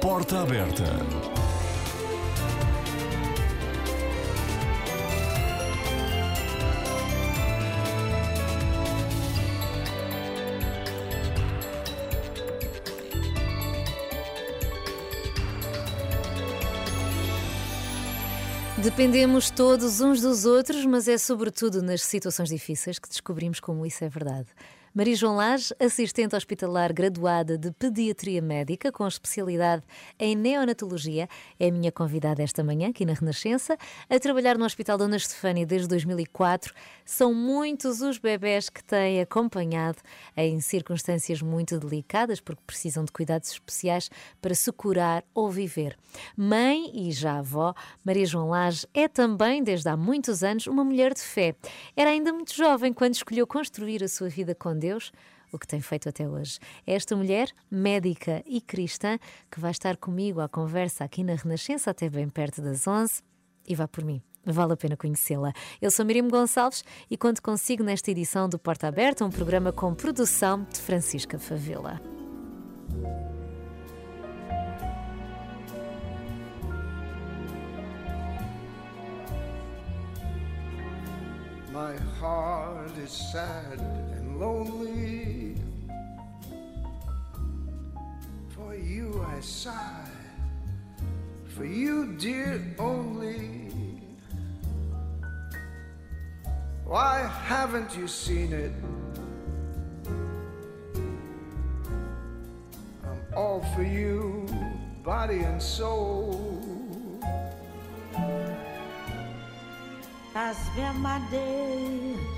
[0.00, 0.84] Porta aberta.
[18.82, 24.04] Dependemos todos uns dos outros, mas é sobretudo nas situações difíceis que descobrimos como isso
[24.04, 24.48] é verdade.
[24.98, 29.84] Maria João Lage, assistente hospitalar graduada de Pediatria Médica com especialidade
[30.18, 33.78] em neonatologia, é minha convidada esta manhã aqui na Renascença,
[34.10, 36.74] a trabalhar no Hospital Dona Estefânia desde 2004.
[37.04, 39.98] São muitos os bebés que têm acompanhado
[40.36, 44.10] em circunstâncias muito delicadas porque precisam de cuidados especiais
[44.42, 45.96] para se curar ou viver.
[46.36, 47.72] Mãe e já avó,
[48.04, 51.54] Maria João Lage é também, desde há muitos anos, uma mulher de fé.
[51.96, 55.12] Era ainda muito jovem quando escolheu construir a sua vida com Deus Deus,
[55.52, 56.58] o que tem feito até hoje.
[56.86, 59.18] É esta mulher, médica e cristã,
[59.50, 63.22] que vai estar comigo à conversa aqui na Renascença até bem perto das 11
[63.66, 64.22] e vá por mim.
[64.46, 65.52] Vale a pena conhecê-la.
[65.80, 69.94] Eu sou Miriam Gonçalves e conto consigo nesta edição do Porta Aberta, um programa com
[69.94, 72.00] produção de Francisca Favela.
[81.70, 85.56] My heart is sad lonely.
[88.50, 90.10] For you I sigh,
[91.46, 93.70] for you, dear, only.
[96.84, 98.72] Why haven't you seen it?
[103.04, 104.46] I'm all for you,
[105.04, 106.54] body and soul.
[110.34, 112.37] I spend my days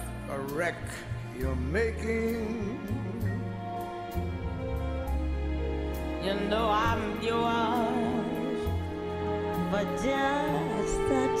[0.51, 0.75] wreck
[1.37, 2.79] you're making.
[6.23, 8.59] You know I'm yours,
[9.71, 11.40] but just the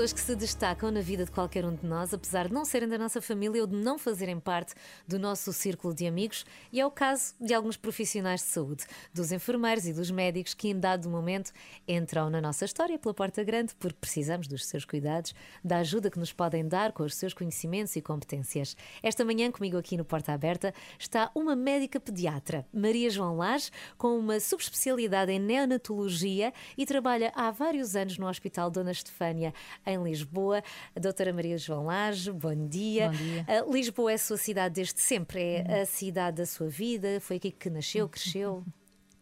[0.00, 2.88] Pessoas que se destacam na vida de qualquer um de nós, apesar de não serem
[2.88, 4.72] da nossa família ou de não fazerem parte
[5.06, 9.30] do nosso círculo de amigos, e é o caso de alguns profissionais de saúde, dos
[9.30, 11.52] enfermeiros e dos médicos que, em dado momento,
[11.86, 16.18] entram na nossa história pela porta grande porque precisamos dos seus cuidados, da ajuda que
[16.18, 18.74] nos podem dar com os seus conhecimentos e competências.
[19.02, 24.18] Esta manhã, comigo aqui no Porta Aberta, está uma médica pediatra, Maria João Lage, com
[24.18, 29.52] uma subespecialidade em neonatologia e trabalha há vários anos no Hospital Dona Estefânia
[29.90, 30.62] em Lisboa.
[30.94, 33.08] A doutora Maria João Lage, bom dia.
[33.08, 33.46] Bom dia.
[33.66, 37.36] Uh, Lisboa é a sua cidade desde sempre, é a cidade da sua vida, foi
[37.36, 38.64] aqui que nasceu, cresceu.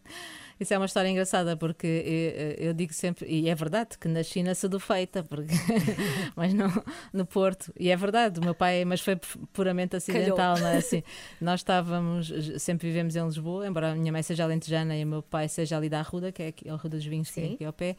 [0.60, 1.86] Isso é uma história engraçada porque
[2.58, 5.54] eu, eu digo sempre, e é verdade, que nasci na Sedufeita, porque
[6.34, 6.66] mas no,
[7.12, 9.16] no Porto, e é verdade, o meu pai, mas foi
[9.52, 10.60] puramente acidental, Calhou.
[10.60, 11.02] não é assim?
[11.40, 15.22] Nós estávamos, sempre vivemos em Lisboa, embora a minha mãe seja alentejana e o meu
[15.22, 17.54] pai seja ali da Arruda, que é aqui, a Arruda dos Vinhos, que é Sim.
[17.54, 17.96] aqui ao pé.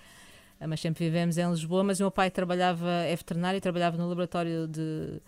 [0.68, 4.68] Mas sempre vivemos em Lisboa, mas o meu pai trabalhava, é veterinário, trabalhava no laboratório
[4.68, 5.22] de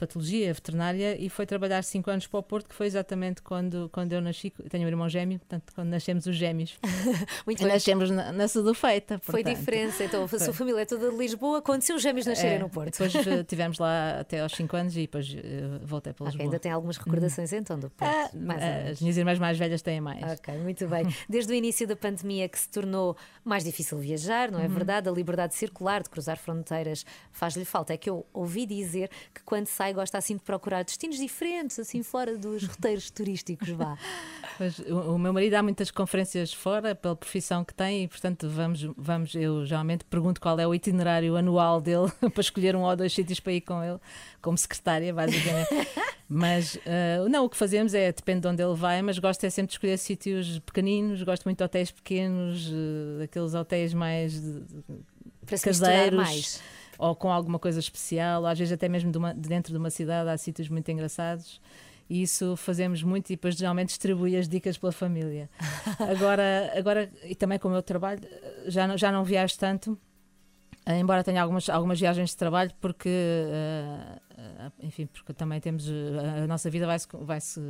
[0.00, 4.12] patologia veterinária e foi trabalhar cinco anos para o Porto, que foi exatamente quando, quando
[4.12, 4.50] eu nasci.
[4.70, 6.78] Tenho um irmão gêmeo, portanto, quando nascemos os gêmeos.
[7.44, 8.48] Muito nascemos na, na.
[8.48, 9.56] Foi portanto.
[9.56, 12.70] diferença, então a sua família é toda de Lisboa, quando seus gêmeos nascerem É, no
[12.70, 12.98] Porto.
[12.98, 16.44] Depois eh, tivemos lá até aos 5 anos e depois eh, voltei para Lisboa.
[16.44, 18.10] ainda tem algumas recordações então do Porto.
[18.10, 20.22] Ah, mais eh, as minhas irmãs mais velhas têm mais.
[20.32, 21.04] Ok, muito bem.
[21.28, 25.08] Desde o início da pandemia que se tornou mais difícil viajar, não é verdade?
[25.08, 27.92] A liberdade circular, de cruzar fronteiras, faz-lhe falta.
[27.92, 32.02] É que eu ouvi dizer que quando sai gosta assim de procurar destinos diferentes, assim
[32.02, 33.96] fora dos roteiros turísticos, vá.
[34.58, 38.46] Pois, o, o meu marido dá muitas conferências fora pela profissão que tem e, portanto,
[38.46, 42.94] vamos, vamos eu geralmente pergunto qual é o itinerário anual dele para escolher um ou
[42.94, 43.98] dois sítios para ir com ele,
[44.42, 45.68] como secretária, basicamente.
[46.28, 49.48] mas eh, não, o que fazemos é, depende de onde ele vai, mas gosto é
[49.50, 54.62] sempre de escolher sítios pequeninos, gosto muito de hotéis pequenos, eh, daqueles hotéis mais de-
[55.50, 56.60] misturar caseiros.
[57.00, 59.88] Ou com alguma coisa especial, às vezes até mesmo de, uma- de dentro de uma
[59.90, 61.60] cidade há sítios muito engraçados.
[62.08, 65.48] E isso fazemos muito e depois geralmente distribui as dicas pela família.
[65.98, 68.20] Agora, agora e também com o meu trabalho,
[68.66, 69.96] já não, já não viajo tanto,
[70.84, 74.18] eh, embora tenha algumas, algumas viagens de trabalho, porque, eh,
[74.82, 75.86] enfim, porque também temos,
[76.42, 77.60] a nossa vida vai-se vai -se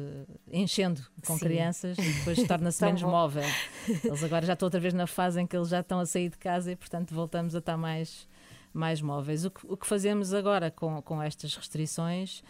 [0.51, 1.41] enchendo com Sim.
[1.45, 3.11] crianças e depois torna-se Tão menos bom.
[3.11, 3.45] móvel.
[4.05, 6.31] Eles agora já estão outra vez na fase em que eles já estão a sair
[6.31, 8.27] de casa e, portanto, voltamos a estar mais,
[8.73, 9.45] mais móveis.
[9.45, 12.43] O que, o que fazemos agora com, com estas restrições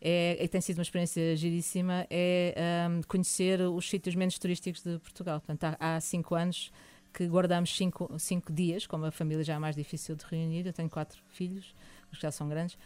[0.00, 2.54] é, e tem sido uma experiência giríssima, é
[2.86, 5.40] ahm, conhecer os sítios menos turísticos de Portugal.
[5.40, 6.70] Portanto, há, há cinco anos
[7.10, 10.72] que guardamos cinco, cinco dias, como a família já é mais difícil de reunir, eu
[10.74, 11.74] tenho quatro filhos,
[12.12, 12.76] os que já são grandes,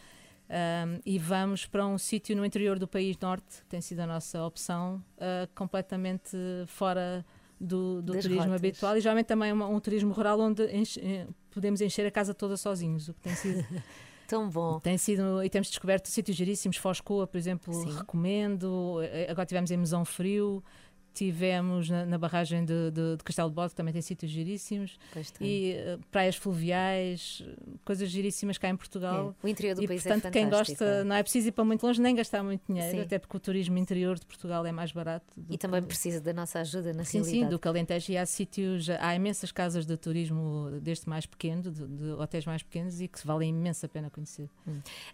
[0.49, 4.07] ahm, e vamos para um sítio no interior do país norte, que tem sido a
[4.07, 6.37] nossa opção, ah, completamente
[6.67, 7.25] fora
[7.59, 8.53] do, do turismo rotas.
[8.53, 12.33] habitual e geralmente também uma- um turismo rural onde enche- eh, podemos encher a casa
[12.33, 13.65] toda sozinhos, o que tem sido
[14.27, 14.79] Tão bom.
[14.79, 17.91] tem sido, e temos descoberto sítios giríssimos, Foscoa, por exemplo, Sim.
[17.97, 18.99] recomendo.
[19.01, 20.63] Eh, Agora tivemos em Mesão Frio,
[21.19, 24.97] tivemos na, na barragem de, de, de Castelo de Bode, que também tem sítios giríssimos,
[25.41, 29.35] e eh, praias fluviais, eh, coisas giríssimas cá em Portugal.
[29.43, 30.79] É, O interior do E país portanto, é quem fantástico.
[30.79, 33.01] gosta, não é preciso ir para muito longe nem gastar muito dinheiro, Sim.
[33.01, 35.25] até porque o turismo interior de Portugal é mais barato.
[35.49, 37.51] E também que- precisa da nossa ajuda na Sim, sim, realidade.
[37.51, 42.11] do Calentejo e há sítios, há imensas casas de turismo deste mais pequeno, de, de
[42.13, 44.49] hotéis mais pequenos e que valem imensa pena conhecer.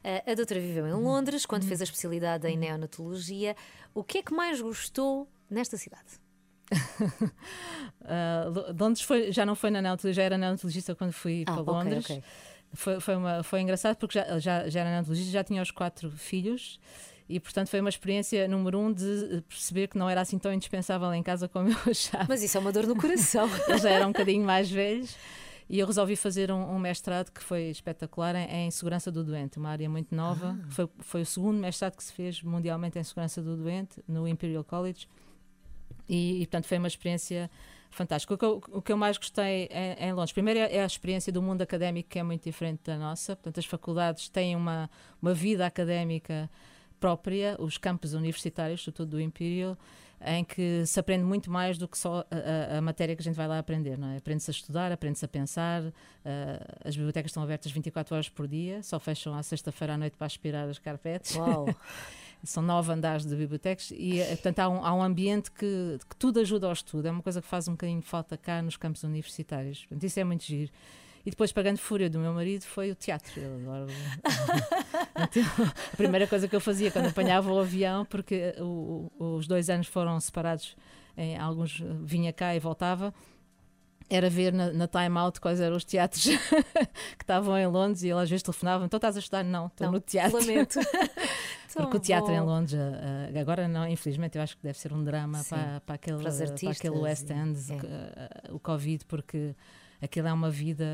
[0.04, 3.56] A, a doutora viveu em Londres, quando fez a especialidade em neonatologia.
[3.94, 6.20] O que é que mais gostou nesta cidade?
[8.06, 11.62] Uh, Londres foi, já não foi na neonatologia, já era neonatologista quando fui Ah, para
[11.64, 12.06] Londres.
[12.06, 12.24] ok.
[12.74, 16.12] Foi, foi, uma, foi engraçado porque já, já, já era neonatologista, já tinha os quatro
[16.12, 16.80] filhos
[17.28, 21.12] e, portanto, foi uma experiência número um de perceber que não era assim tão indispensável
[21.14, 22.26] em casa como eu achava.
[22.30, 23.50] Mas isso é uma dor no coração.
[23.68, 25.16] Eles já eram um bocadinho mais velhos.
[25.68, 29.58] E eu resolvi fazer um, um mestrado que foi espetacular em, em segurança do doente,
[29.58, 30.56] uma área muito nova.
[30.62, 30.68] Ah.
[30.70, 34.64] Foi, foi o segundo mestrado que se fez mundialmente em segurança do doente, no Imperial
[34.64, 35.08] College.
[36.08, 37.50] E, e, portanto, foi uma experiência
[37.90, 38.34] fantástica.
[38.34, 40.86] O que eu, o que eu mais gostei em, em Londres, primeiro, é, é a
[40.86, 43.36] experiência do mundo académico, que é muito diferente da nossa.
[43.36, 44.90] Portanto, as faculdades têm uma,
[45.22, 46.50] uma vida académica
[47.00, 49.78] própria, os campos universitários, sobretudo do Imperial,
[50.26, 53.24] em que se aprende muito mais do que só a, a- a matéria que a
[53.24, 53.98] gente vai lá aprender.
[53.98, 54.18] Não é?
[54.18, 55.84] Aprende-se a estudar, aprende-se a pensar.
[56.24, 60.16] eh, as bibliotecas estão abertas 24 horas por dia, só fecham à sexta-feira à noite
[60.18, 61.36] para aspirar as carpetes.
[61.36, 61.66] Uau!
[62.46, 66.16] São nove andares de bibliotecas e, eh, portanto, há um, há um ambiente que, que
[66.16, 67.08] tudo ajuda ao estudo.
[67.08, 69.80] É uma coisa que faz um bocadinho falta cá nos campos universitários.
[69.86, 70.72] Portanto, isso é muito giro.
[71.26, 73.40] E depois, para grande fúria do meu marido, foi o teatro.
[73.40, 73.88] Ele adora-
[75.18, 75.44] Então,
[75.94, 79.70] a primeira coisa que eu fazia quando apanhava o avião, porque o- o- os dois
[79.70, 80.76] anos foram separados,
[81.18, 83.14] em alguns eh, vinha cá e voltava,
[84.10, 86.24] era ver na, na Time Out quais eram os teatros
[87.18, 89.44] que estavam em Londres e ele às vezes telefonava: Então estás a estudar?
[89.44, 90.38] Não, estou no teatro.
[90.40, 90.80] Lamento.
[91.74, 94.94] Porque o teatro em Londres, eh, eh, agora não, infelizmente, eu acho que deve ser
[94.94, 97.76] um drama Sim, para, para, aquele, para aquele West End, é.
[97.76, 99.54] eh, o Covid, porque
[100.02, 100.86] aquilo é uma vida,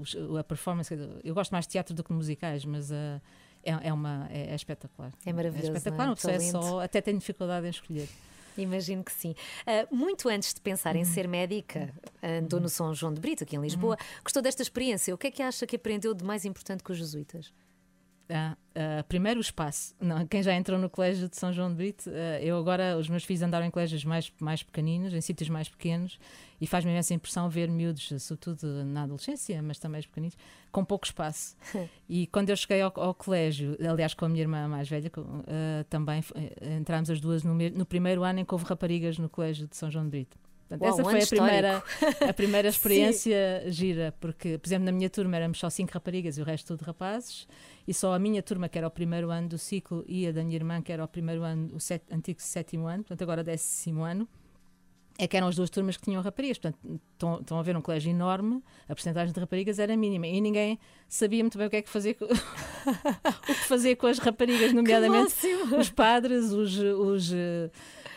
[0.00, 0.92] os- a performance.
[1.22, 3.20] Eu gosto mais de teatro do que de musicais, mas eh,
[3.62, 5.12] é, é, uma, é, é espetacular.
[5.24, 6.08] É maravilhoso, É espetacular, não é?
[6.10, 8.08] uma pessoa é só, até tenho dificuldade em escolher.
[8.56, 9.34] Imagino que sim.
[9.62, 13.56] Uh, muito antes de pensar em ser médica, andou no São João de Brito, aqui
[13.56, 13.96] em Lisboa.
[14.22, 15.14] Gostou desta experiência?
[15.14, 17.52] O que é que acha que aprendeu de mais importante com os jesuítas?
[18.28, 19.94] Ah, ah, primeiro o espaço.
[20.00, 23.08] Não, quem já entrou no colégio de São João de Brito, ah, eu agora, os
[23.08, 26.18] meus filhos andaram em colégios mais, mais pequeninos, em sítios mais pequenos,
[26.60, 30.36] e faz-me imensa impressão ver miúdos, sobretudo na adolescência, mas também os pequeninos,
[30.72, 31.56] com pouco espaço.
[32.08, 35.10] e quando eu cheguei ao, ao, colégio, aliás com a minha irmã mais velha,
[35.88, 36.22] também
[36.78, 39.90] entramos as duas no, no primeiro ano em que houve raparigas no colégio de São
[39.90, 40.45] João de Brito.
[40.68, 41.84] Portanto, Uau, essa um foi a primeira,
[42.28, 46.42] a primeira experiência gira, porque, por exemplo, na minha turma éramos só cinco raparigas e
[46.42, 47.46] o resto tudo rapazes,
[47.86, 50.42] e só a minha turma, que era o primeiro ano do ciclo, e a da
[50.42, 54.02] minha irmã, que era o primeiro ano, o set, antigo sétimo ano, portanto agora décimo
[54.02, 54.28] ano,
[55.18, 56.58] é que eram as duas turmas que tinham raparigas.
[56.58, 57.00] Portanto,
[57.40, 61.42] estão, a ver um colégio enorme, a porcentagem de raparigas era mínima e ninguém sabia
[61.42, 62.28] muito bem o que é que fazer com, o
[63.46, 65.34] que fazer com as raparigas, nomeadamente
[65.78, 67.32] os padres, os, os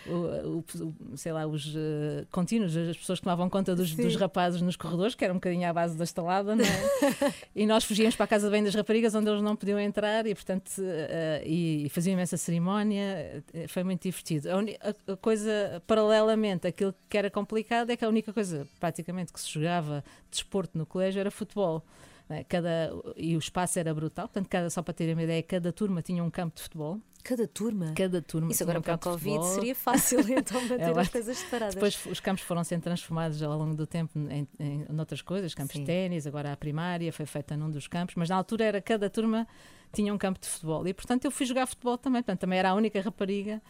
[0.09, 4.61] o, o, sei lá, os uh, contínuos, as pessoas que tomavam conta dos, dos, rapazes
[4.61, 6.67] nos corredores, que era um bocadinho à base da estalada, não é?
[7.55, 10.33] e nós fugíamos para a casa bem das raparigas, onde eles não podiam entrar, e
[10.33, 14.49] portanto, uh, e, e faziam imensa cerimónia, eh, foi muito divertido.
[14.49, 19.33] A, a, a, coisa, paralelamente, aquilo que era complicado é que a única coisa, praticamente,
[19.33, 21.83] que se jogava desporto no colégio era futebol.
[22.29, 22.43] É?
[22.43, 26.01] Cada, e o espaço era brutal, portanto, cada, só para terem uma ideia, cada turma
[26.01, 26.99] tinha um campo de futebol.
[27.23, 27.93] Cada turma?
[27.95, 28.51] Cada turma.
[28.51, 31.75] Isso agora um para a Covid seria fácil então manter é, as coisas separadas.
[31.75, 35.53] Depois os campos foram sendo transformados ao longo do tempo em, em, em outras coisas,
[35.53, 35.81] campos Sim.
[35.81, 39.09] de ténis, agora a primária foi feita num dos campos, mas na altura era cada
[39.09, 39.47] turma
[39.91, 42.69] tinha um campo de futebol e portanto eu fui jogar futebol também, portanto também era
[42.69, 43.61] a única rapariga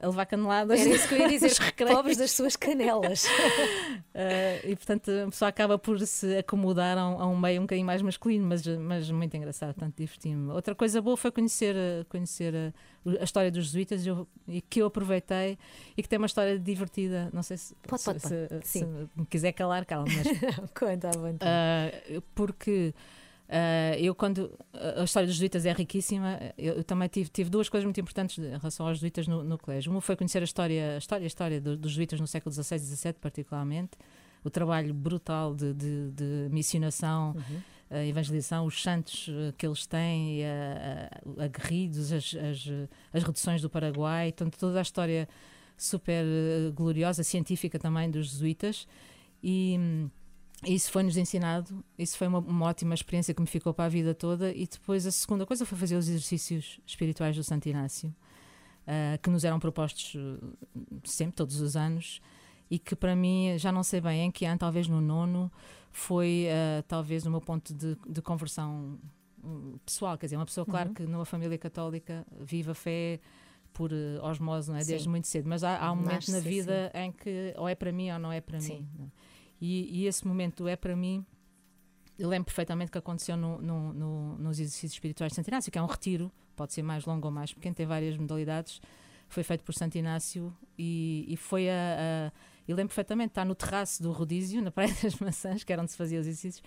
[0.00, 0.80] a levar caneladas.
[0.80, 1.50] Era isso que eu ia dizer,
[1.88, 3.24] pobres das suas canelas.
[3.24, 3.28] uh,
[4.68, 7.86] e portanto a pessoa acaba por se acomodar a um, a um, meio um bocadinho
[7.86, 10.52] mais masculino, mas, mas muito engraçado, portanto diverti-me.
[10.52, 11.74] Outra coisa boa foi conhecer,
[12.08, 15.58] conhecer a, a história dos jesuítas eu, e que eu aproveitei
[15.96, 17.28] e que tem uma história divertida.
[17.32, 18.66] Não sei se, pode, pode, se, pode.
[18.66, 20.06] se, se me quiser calar, calma.
[20.08, 22.16] Mas, Conta à vontade.
[22.16, 22.94] Uh, porque
[23.48, 27.66] Uh, eu, quando a história dos jesuítas é riquíssima, eu, eu também tive, tive, duas
[27.70, 29.90] coisas muito importantes em relação aos jesuítas no, no colégio.
[29.90, 32.76] Uma foi conhecer a história, a história, a história dos, dos jesuítas no século XVI
[32.76, 33.92] e XVII, particularmente,
[34.44, 37.60] o trabalho brutal de, de, de missionação, uhum.
[37.90, 40.42] a evangelização, os santos eh, que eles têm,
[41.38, 42.68] aguerridos, as, as,
[43.12, 45.28] as reduções do Paraguai, portanto, toda a história
[45.76, 48.86] super eh, gloriosa, científica também dos jesuítas.
[49.42, 50.10] E hum,
[50.66, 54.14] isso foi-nos ensinado, isso foi uma, uma, ótima experiência que me ficou para a vida
[54.14, 54.52] toda.
[54.52, 59.30] E depois a segunda coisa foi fazer os exercícios espirituais do Santo Inácio, uh, que
[59.30, 60.56] nos eram propostos uh,
[61.04, 62.20] sempre, todos os anos,
[62.68, 65.50] e que para mim, já não sei bem em que ano, talvez no nono,
[65.92, 68.98] foi uh, talvez o meu ponto de, de conversão
[69.42, 70.18] hum, pessoal.
[70.18, 70.94] Quer dizer, uma pessoa, claro, uhum.
[70.94, 73.20] que numa família católica vive a fé
[73.72, 74.82] por osmose, não é?
[74.82, 77.00] Desde muito cedo, mas há, há um momento na vida sim.
[77.00, 78.80] em que ou é para mim ou não é para sim.
[78.80, 78.88] mim.
[78.98, 79.27] Não é?
[79.60, 81.24] E, e esse momento é para mim
[82.18, 85.78] eu lembro perfeitamente que aconteceu no, no, no, nos exercícios espirituais de Santo Inácio, que
[85.78, 88.80] é um retiro, pode ser mais longo ou mais pequeno, tem várias modalidades.
[89.28, 92.32] Foi feito por Santo Inácio e, e foi a, a.
[92.66, 95.92] Eu lembro perfeitamente estar no terraço do rodízio, na Praia das Maçãs, que era onde
[95.92, 96.62] se fazia os exercícios,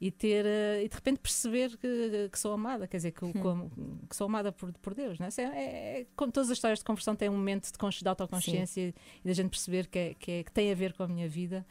[0.00, 4.00] e ter uh, e de repente perceber que, que, sou amada, quer dizer, que, hum.
[4.08, 5.18] que sou amada por, por Deus.
[5.18, 5.30] Não é?
[5.38, 8.94] É, é, como todas as histórias de conversão têm um momento de, de autoconsciência Sim.
[9.24, 11.28] e da gente perceber que, é, que, é, que tem a ver com a minha
[11.28, 11.64] vida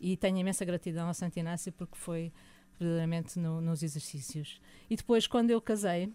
[0.00, 2.32] e tenho imensa gratidão a Santo Inácio porque foi
[2.78, 4.60] verdadeiramente no, nos exercícios.
[4.88, 6.12] E depois, quando eu casei,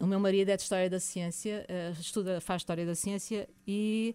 [0.00, 4.14] o meu marido é de História da Ciência, uh, estuda, faz História da Ciência e,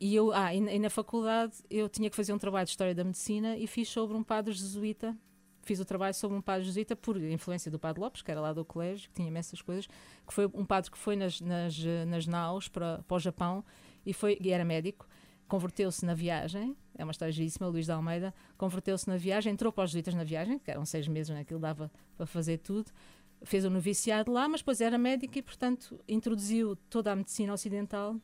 [0.00, 2.94] e eu, ah, e, e, na faculdade eu tinha que fazer um trabalho de História
[2.94, 5.16] da Medicina e fiz sobre um padre jesuíta,
[5.62, 8.52] fiz o trabalho sobre um padre jesuíta por influência do padre Lopes, que era lá
[8.52, 9.86] do colégio, que tinha imensas coisas,
[10.26, 13.64] que foi um padre que foi nas, nas, nas naus para, para o Japão
[14.04, 15.07] e, foi, e era médico,
[15.48, 19.84] converteu-se na viagem, é uma história giríssima, Luís de Almeida, converteu-se na viagem, entrou para
[19.84, 22.90] os jesuítas na viagem, que eram seis meses, né, aquilo dava para fazer tudo,
[23.42, 28.16] fez o noviciado lá, mas depois era médico e, portanto, introduziu toda a medicina ocidental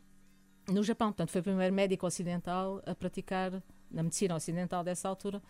[0.68, 1.08] no Japão.
[1.08, 5.42] Portanto, foi o primeiro médico ocidental a praticar na medicina ocidental dessa altura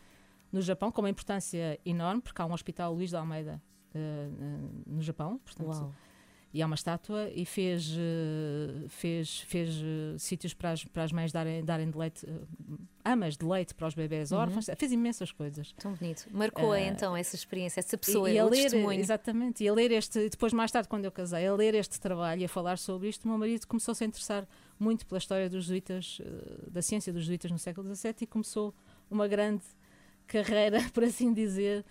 [0.53, 3.61] no Japão, com uma importância enorme, porque há um hospital Luís de Almeida
[3.95, 5.95] uh, no Japão, portanto, Uau
[6.55, 11.11] e há uma estátua e fez eh, fez fez uh, sítios para as, para as
[11.11, 12.47] mães darem darem de leite uh,
[13.05, 14.39] amas de leite para os bebés uhum.
[14.39, 18.39] órfãos fez imensas coisas tão bonito marcou uh, então essa experiência essa pessoa e, e
[18.39, 19.01] a ler testemunho.
[19.01, 22.43] exatamente e a ler este depois mais tarde quando eu casei a ler este trabalho
[22.43, 24.47] e a falar sobre isto o meu marido começou -se a interessar
[24.79, 26.21] muito pela história dos jesuítas
[26.71, 28.73] da ciência dos jesuítas no século XVII e começou
[29.11, 29.65] uma grande
[30.29, 31.85] carreira por assim dizer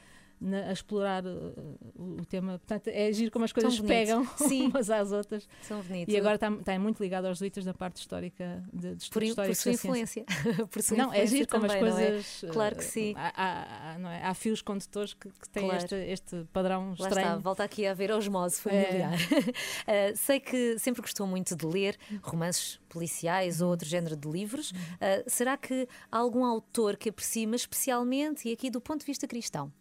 [0.43, 2.59] na- a explorar uh, o, o tema.
[2.59, 4.67] Portanto, é agir como as coisas pegam Sim.
[4.67, 5.47] umas às outras.
[5.61, 6.13] São bonitos.
[6.13, 9.55] E agora está, está muito ligado aos jesuítas da parte histórica de, de por, por
[9.55, 10.25] sua influência.
[10.69, 11.79] por sua Não, é influência giro como as é?
[11.79, 12.45] coisas.
[12.51, 13.13] Claro que sim.
[13.17, 14.23] Há, há- não é?
[14.23, 15.77] Há fios condutores que, que têm Claro.
[15.83, 17.27] este, este padrão Lá estranho.
[17.27, 18.83] está, volta aqui a haver osmose É.
[18.85, 19.13] familiar.
[19.13, 24.71] Uh, sei que sempre gostou muito de ler romances policiais ou outro género de livros.
[24.71, 29.05] Uh, será que há algum autor que aprecie, mas especialmente, e aqui do ponto de
[29.05, 29.71] vista cristão?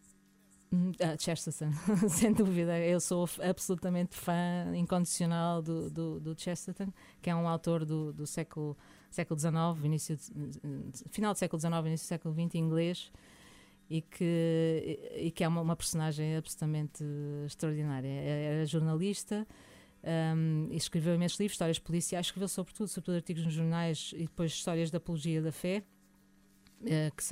[0.73, 1.71] Hum, ah, Chesterton,
[2.09, 2.79] sem dúvida.
[2.79, 8.27] Eu sou absolutamente fã incondicional do, do, do Chesterton, que é um autor do, do
[8.27, 8.77] século,
[9.11, 13.13] século XIX, início de- final do século XIX, início do século XX, inglês,
[13.91, 17.05] e que, e que é uma, uma personagem absolutamente
[17.47, 18.09] extraordinária.
[18.09, 19.47] Era jornalista.
[20.71, 24.91] e escreveu imensos livros, histórias policiais, escreveu sobretudo, sobretudo artigos nos jornais e depois histórias
[24.91, 25.83] da apologia da fé,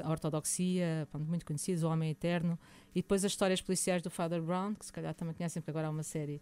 [0.04, 2.58] a ortodoxia, pronto, muito conhecidos, o Homem Eterno,
[2.94, 5.88] e depois as histórias policiais do Father Brown, que se calhar também conhecem, porque agora
[5.88, 6.40] há uma série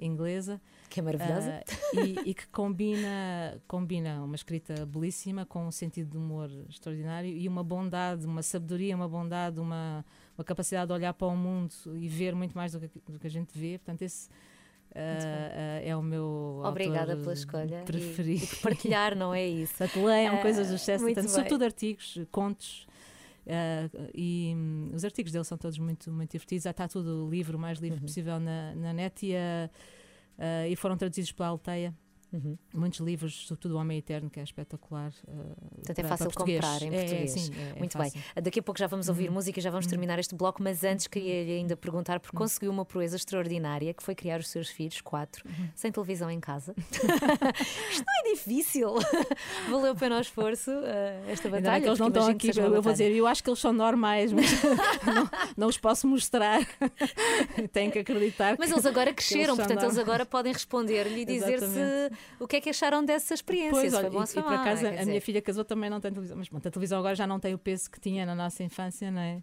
[0.00, 1.60] inglesa, Que é maravilhosa.
[1.66, 7.28] ah, e, e que combina, combina uma escrita belíssima com um sentido de humor extraordinário
[7.30, 10.04] e uma bondade, uma sabedoria, uma bondade, uma,
[10.36, 13.26] uma capacidade de olhar para o mundo e ver muito mais do que, do que
[13.26, 13.78] a gente vê.
[13.78, 14.28] Portanto, esse
[14.98, 17.80] ah, ah, é o meu Obrigada pela escolha.
[17.82, 18.44] e- preferido.
[18.44, 19.74] E, por partilhar, não é isso?
[19.78, 21.28] Portanto, leiam Ah, coisas do muito Chesterton, bem.
[21.28, 22.86] sobretudo artigos, contos.
[23.46, 26.64] ah, e hum, os artigos dele são todos muito, muito divertidos.
[26.64, 27.84] Já está tudo o livro, o mais Uhum.
[27.84, 29.70] livre possível na, na net e, ah,
[30.38, 31.94] ah, e foram traduzidos pela Alteia.
[32.32, 32.58] Uhum.
[32.74, 35.12] Muitos livros, sobretudo O Homem Eterno, que é espetacular.
[35.26, 35.32] ah,
[35.76, 37.30] Portanto, é fácil comprar em É, português.
[37.32, 38.20] sim, é- é Muito fácil.
[38.34, 38.42] bem.
[38.42, 39.34] Daqui a pouco já vamos ouvir Uhum.
[39.34, 42.84] música e já vamos terminar este bloco, mas antes queria-lhe ainda perguntar, porque conseguiu uma
[42.84, 45.68] proeza extraordinária que foi criar os seus filhos, quatro, Uhum.
[45.74, 46.74] sem televisão em casa.
[47.90, 48.94] Isto não é difícil.
[49.70, 51.82] Valeu a pena o esforço, eh, esta Ainda batalha.
[51.82, 54.32] que eles não estão aqui, eu, eu vou dizer, eu acho que eles são normais,
[54.32, 54.44] mas
[55.06, 56.60] não, não os posso mostrar.
[57.72, 61.24] Tenho que acreditar Mas que, eles agora cresceram, são portanto, eles agora podem responder-lhe e
[61.24, 62.17] dizer se Exatamente.
[62.38, 63.70] O que é que acharam dessa experiência.
[63.72, 65.06] Pois, olha, e, e por acaso a dizer.
[65.06, 67.54] minha filha casou também não tem televisão, mas pronto, a televisão agora já não tem
[67.54, 69.42] o peso que tinha na nossa infância, não é?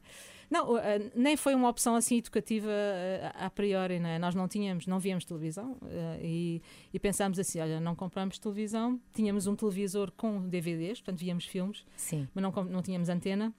[0.50, 4.20] Não, eh, nem foi uma opção assim educativa eh, a priori, não é?
[4.20, 6.62] Nós não tínhamos, não víamos televisão eh, e,
[6.94, 11.83] e pensámos assim: olha, não compramos televisão, tínhamos um televisor com DVDs, portanto víamos filmes,
[11.96, 12.27] Sim.
[12.33, 13.53] mas não, não tínhamos antena.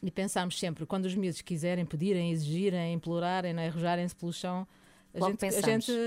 [0.00, 3.66] E pensámos sempre, quando os miúdos quiserem, pedirem, exigirem, implorarem, é?
[3.66, 4.66] arrojarem-se pelo chão,
[5.12, 5.86] a Logo gente, a pensámos.
[5.86, 5.98] gente.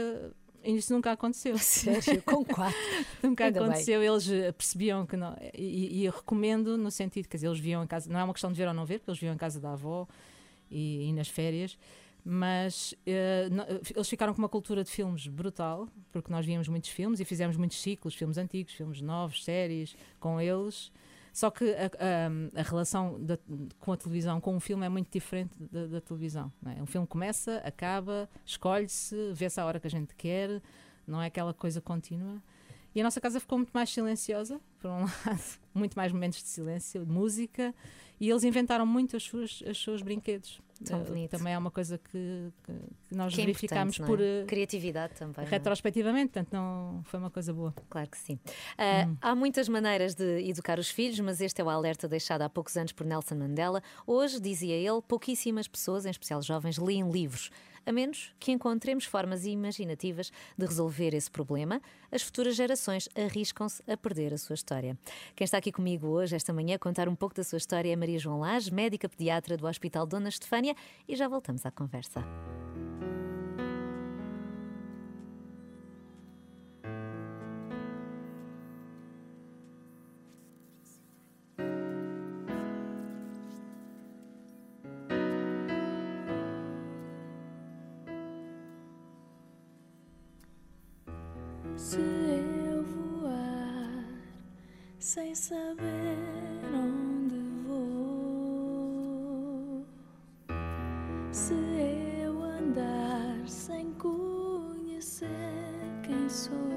[0.64, 1.58] Isso nunca aconteceu.
[1.60, 2.78] Sério, com quatro.
[3.24, 3.70] Nunca Ainda bem.
[3.70, 5.36] aconteceu, eles eh, percebiam que não.
[5.58, 8.34] E, e eu recomendo no sentido, quer dizer, eles viam em casa, não é uma
[8.34, 10.08] questão de ver ou não ver, porque eles viam em casa da avó
[10.70, 11.78] e, e nas férias,
[12.24, 16.90] mas eh, não- eles ficaram com uma cultura de filmes brutal, porque nós víamos muitos
[16.90, 20.92] filmes e fizemos muitos ciclos, filmes antigos, filmes novos, séries, com eles.
[21.34, 23.38] Só que a, a- a relação da-
[23.80, 26.52] com a televisão, com um filme, é muito diferente da, da televisão.
[26.66, 26.82] é?
[26.82, 30.62] Um filme começa, acaba, escolhe-se, vê-se a hora que a gente quer,
[31.08, 32.42] não é aquela coisa contínua.
[32.94, 35.42] E a nossa casa ficou muito mais silenciosa, por um lado,
[35.74, 37.74] muito mais momentos de silêncio, de música,
[38.20, 40.60] e eles inventaram muito as suas, os seus brinquedos.
[41.08, 41.30] Bonito.
[41.38, 42.74] Também é uma coisa que, que-
[43.08, 44.42] que nós Que é verificámos importante, por é?
[44.42, 45.46] eh, Criatividade também.
[45.46, 45.48] é?
[45.48, 47.72] retrospectivamente, portanto, não foi uma coisa boa.
[47.88, 48.40] Claro que sim.
[48.78, 49.16] Ah, Hum.
[49.22, 52.76] Há muitas maneiras de educar os filhos, mas este é o alerta deixado há poucos
[52.78, 53.84] anos por Nelson Mandela.
[54.08, 57.52] Hoje, dizia ele, pouquíssimas pessoas, em especial jovens, leem livros.
[57.86, 63.98] A menos que encontremos formas imaginativas de resolver esse problema, as futuras gerações arriscam-se a
[63.98, 64.98] perder a sua história.
[65.36, 67.96] Quem está aqui comigo hoje, esta manhã, a contar um pouco da sua história é
[67.96, 70.76] Maria João Lage, médica pediatra do Hospital Dona Estefânia,
[71.08, 72.24] e já voltamos à conversa.
[91.82, 94.06] Se eu voar
[95.00, 96.16] sem saber
[96.72, 99.84] onde vou,
[101.32, 101.56] se
[102.24, 105.26] eu andar sem conhecer
[106.04, 106.71] quem sou,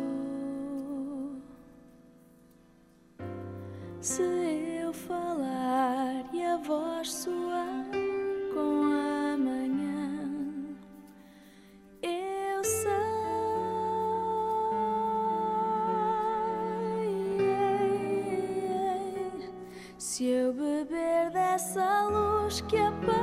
[22.54, 23.14] luz que apaga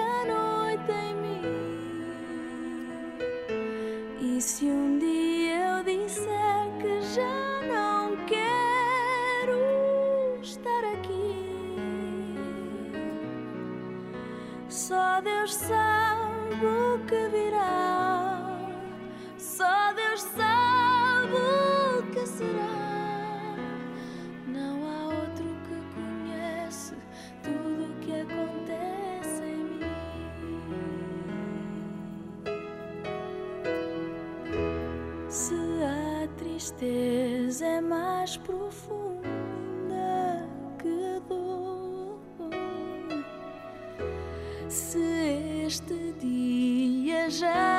[0.00, 1.44] a noite em mim,
[4.20, 9.60] e se um dia eu disser que já não quero
[10.40, 11.32] estar aqui.
[15.22, 18.11] Deus sabe o que virá.
[47.32, 47.71] Dia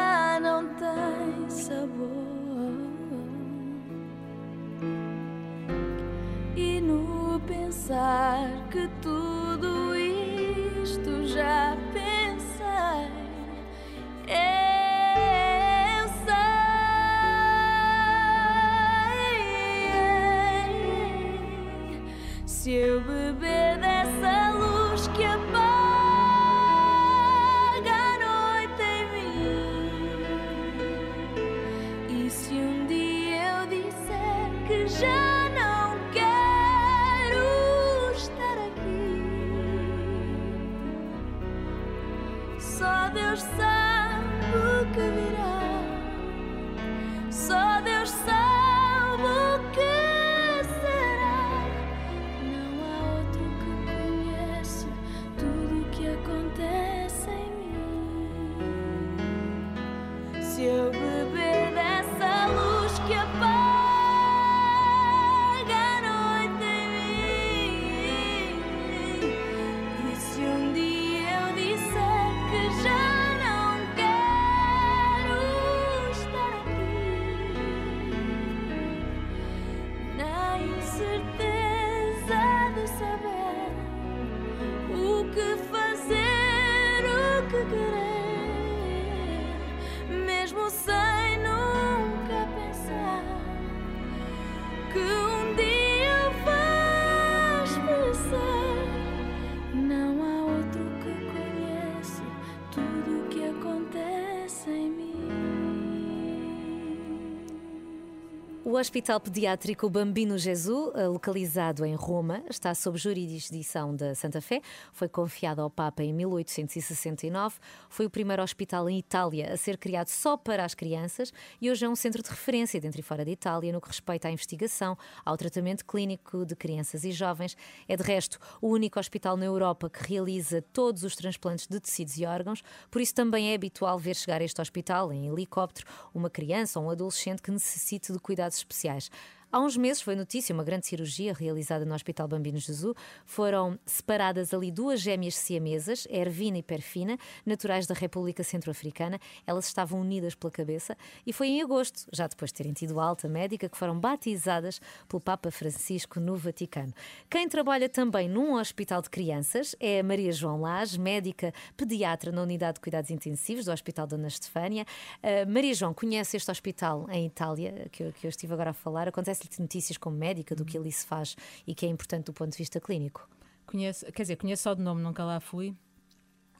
[108.83, 114.61] Hospital Pediátrico Bambino Jesus, eh, localizado em Roma, está sob jurisdição da Santa Fé.
[114.91, 117.55] Foi confiado ao Papa em 1869.
[117.87, 121.85] Foi o primeiro hospital em Itália a ser criado só para as crianças e hoje
[121.85, 124.97] é um centro de referência dentro e fora da Itália no que respeita à investigação,
[125.23, 127.55] ao tratamento clínico de crianças e jovens.
[127.87, 132.17] É de resto o único hospital na Europa que realiza todos os transplantes de tecidos
[132.17, 136.29] e órgãos, por isso também é habitual ver chegar a este hospital em helicóptero uma
[136.29, 139.11] criança ou um adolescente que necessite de cuidados especiais.
[139.53, 142.95] Há uns meses foi notícia uma grande cirurgia realizada no Hospital Bambino Jesus.
[143.23, 149.19] Foram separadas ali duas gêmeas siamesas, Ervina e Perfina, naturais da República Centro-Africana.
[149.45, 153.29] Elas estavam unidas pela cabeça e foi em agosto, já depois de terem tido alta
[153.29, 156.91] médica, que foram batizadas pelo Papa Francisco no Vaticano.
[157.29, 162.41] Quem trabalha também num hospital de crianças é a Maria João Lage, médica pediatra na
[162.41, 164.83] Unidade de Cuidados Intensivos do Hospital Dona Estefânia.
[165.21, 168.73] Uh, Maria João conhece este hospital em Itália, que eu, que eu estive agora a
[168.73, 169.07] falar.
[169.43, 171.35] Acontece-lhe notícias como médica do que ali se faz
[171.67, 173.27] e que é importante do ponto de vista clínico?
[173.65, 175.75] Conheço, quer dizer, conheço só de nome, nunca lá fui.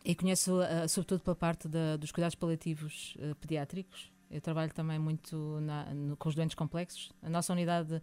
[0.06, 4.12] E conheço, uh, sobretudo, pela parte da, dos cuidados paliativos uh, pediátricos.
[4.30, 7.12] Eu trabalho também muito na, no, com os doentes complexos.
[7.22, 8.02] A nossa unidade,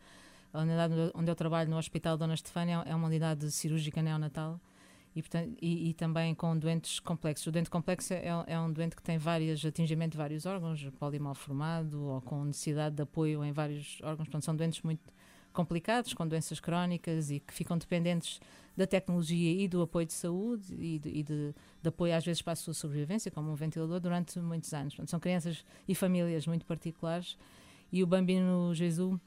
[0.53, 4.61] a unidade onde eu trabalho no Hospital Dona Estefânia é uma unidade cirúrgica neonatal
[5.15, 7.47] e, portanto, e, e, também com doentes complexos.
[7.47, 12.01] O doente complexo é, é, um doente que tem vários atingimento de vários órgãos, polimalformado
[12.03, 14.29] ou com necessidade de apoio em vários órgãos.
[14.29, 15.03] Portanto, são doentes muito
[15.53, 18.41] complicados, com doenças crónicas e que ficam dependentes
[18.77, 22.41] da tecnologia e do apoio de saúde e de, e de, de apoio às vezes
[22.41, 24.95] para a sua sobrevivência, como um ventilador, durante muitos anos.
[24.95, 27.37] Portanto, são crianças e famílias muito particulares
[27.93, 29.19] e o Bambino Jesus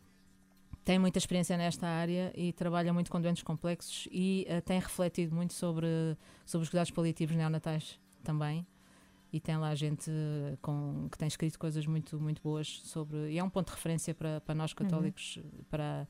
[0.84, 5.36] tem muita experiência nesta área e trabalha muito com doentes complexos e uh, tem refletido
[5.36, 5.88] muito sobre,
[6.46, 8.66] sobre os cuidados paliativos neonatais também.
[9.32, 10.12] E tem lá gente
[10.62, 13.32] com, que tem escrito coisas muito, muito boas sobre.
[13.32, 15.64] E é um ponto de referência para, para nós católicos, uhum.
[15.72, 16.08] para,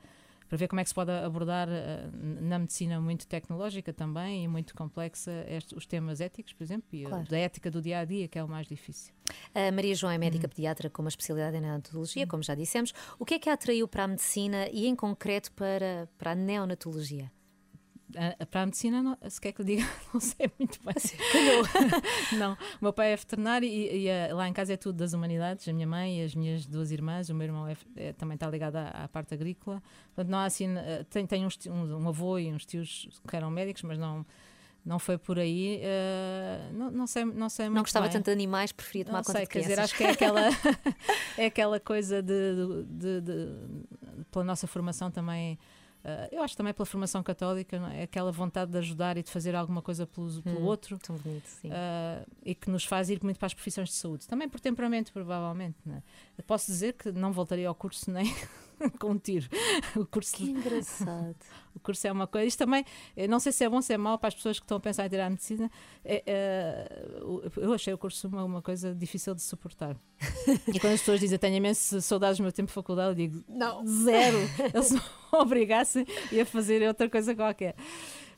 [0.54, 4.48] para ver como é que se pode abordar uh, na medicina muito tecnológica também e
[4.48, 7.28] muito complexa estes, os temas éticos, por exemplo, e claro.
[7.28, 9.16] da ética do dia a dia, que é o mais difícil.
[9.56, 10.54] A Maria João é médica uhum.
[10.54, 12.30] pediatra com uma especialidade em neonatologia, uhum.
[12.30, 12.94] como já dissemos.
[13.18, 16.36] O que é que a atraiu para a medicina e, em concreto, para, para a
[16.36, 17.32] neonatologia?
[18.40, 20.94] A, para a medicina, não, se quer que eu diga, não sei muito bem.
[22.38, 25.14] não, o meu pai é veterinário e, e a, lá em casa é tudo das
[25.14, 28.36] humanidades, a minha mãe e as minhas duas irmãs, o meu irmão é, é, também
[28.36, 29.82] está ligado à, à, parte agrícola.
[30.16, 30.68] Portanto, não há assim,
[31.10, 34.26] tem, tem um, um, um, avô e uns tios que eram médicos, mas não,
[34.86, 35.80] Não foi por aí.
[35.82, 38.14] eh, não, não sei, não sei Não gostava bem.
[38.14, 39.70] tanto de animais, preferia tomar Não conta sei, de quer crianças.
[39.70, 40.42] dizer, acho que é aquela,
[41.38, 45.58] é aquela coisa de, de- de- de- pela nossa formação também.
[46.04, 48.04] Eh, eu acho também pela formação católica, é?
[48.04, 50.98] aquela vontade de ajudar e de fazer alguma coisa pelo, pelo Hum, outro.
[51.00, 51.70] Tão bonito, sim.
[51.70, 54.28] Uh, e que nos faz ir muito para as profissões de saúde.
[54.28, 55.78] Também por temperamento, provavelmente.
[55.90, 56.42] é?
[56.44, 58.26] Posso dizer que não voltaria ao curso nem
[59.00, 59.48] com um tiro.
[59.96, 61.36] O curso, que engraçado.
[61.76, 62.48] o curso é uma coisa.
[62.48, 62.84] Isto também,
[63.16, 64.78] eu não sei se é bom ou se é mau para as pessoas que estão
[64.78, 65.70] a pensar em tirar a medicina.
[66.04, 67.06] É, é,
[67.58, 69.96] eu achei o curso uma, uma coisa difícil de suportar.
[70.68, 73.44] e quando as pessoas dizem tenho imenso saudades do meu tempo de faculdade, eu digo
[73.48, 73.86] Não.
[73.86, 74.38] zero.
[74.74, 76.06] Eles me obrigassem
[76.40, 77.76] a fazer outra coisa qualquer.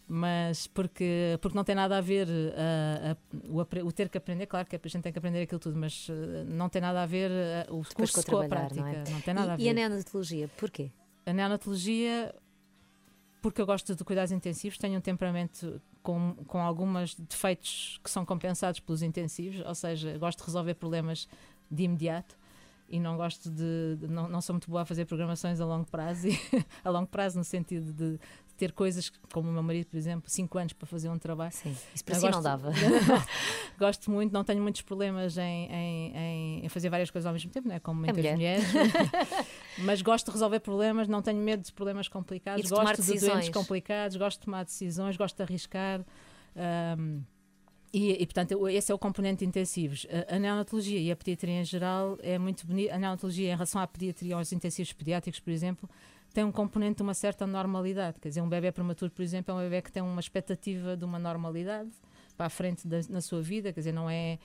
[0.08, 4.46] Mas porque, porque não tem nada a ver uh, a- o, o ter que aprender,
[4.46, 6.13] claro que a gente tem que aprender aquilo tudo, mas uh,
[6.48, 7.32] não tem nada a ver
[7.70, 8.82] uh, o Depois curso com a prática.
[8.82, 9.22] não é?
[9.22, 9.63] tem nada a E, ver.
[9.63, 10.91] e a neonatologia, porquê?
[11.26, 12.36] A neonatologia,
[13.41, 18.24] porque eu gosto de cuidados intensivos, tenho um temperamento com, com alguns defeitos que são
[18.24, 21.28] compensados pelos intensivos, ou seja, gosto de resolver problemas
[21.72, 22.38] de imediato
[22.88, 25.88] e não gosto de, de- não, não sou muito boa a fazer programações a longo
[25.89, 26.38] prazo, e,
[26.86, 28.20] a longo prazo no sentido de,
[28.56, 31.52] ter coisas, como o meu marido, por exemplo, 5 anos para fazer um trabalho.
[31.52, 32.72] Sim, isso para si não gosto- dava.
[33.78, 37.68] Gosto muito, não tenho muitos problemas em, em- em- fazer várias coisas ao mesmo tempo,
[37.68, 37.80] não é?
[37.80, 38.36] Como muitas mulher.
[38.36, 38.65] mulheres.
[39.80, 43.20] mas gosto de resolver problemas, não tenho medo de problemas complicados, de tomar gosto de
[43.20, 46.06] doentes complicados, gosto de tomar decisões, gosto de arriscar.
[46.56, 47.22] ahm,
[47.94, 50.06] e, e, portanto, esse é o componente intensivos.
[50.30, 52.94] A, a neonatologia e a pediatria em geral é muito bonita.
[52.94, 55.89] A neonatologia, em relação à pediatria, aos intensivos pediátricos, por exemplo,
[56.36, 58.19] tem um componente de uma certa normalidade.
[58.19, 61.06] Quer dizer, um bebê prematuro, por exemplo, é um bebê que tem uma expectativa de
[61.06, 61.89] uma normalidade
[62.38, 64.38] para a frente da- na sua vida, quer dizer, não é.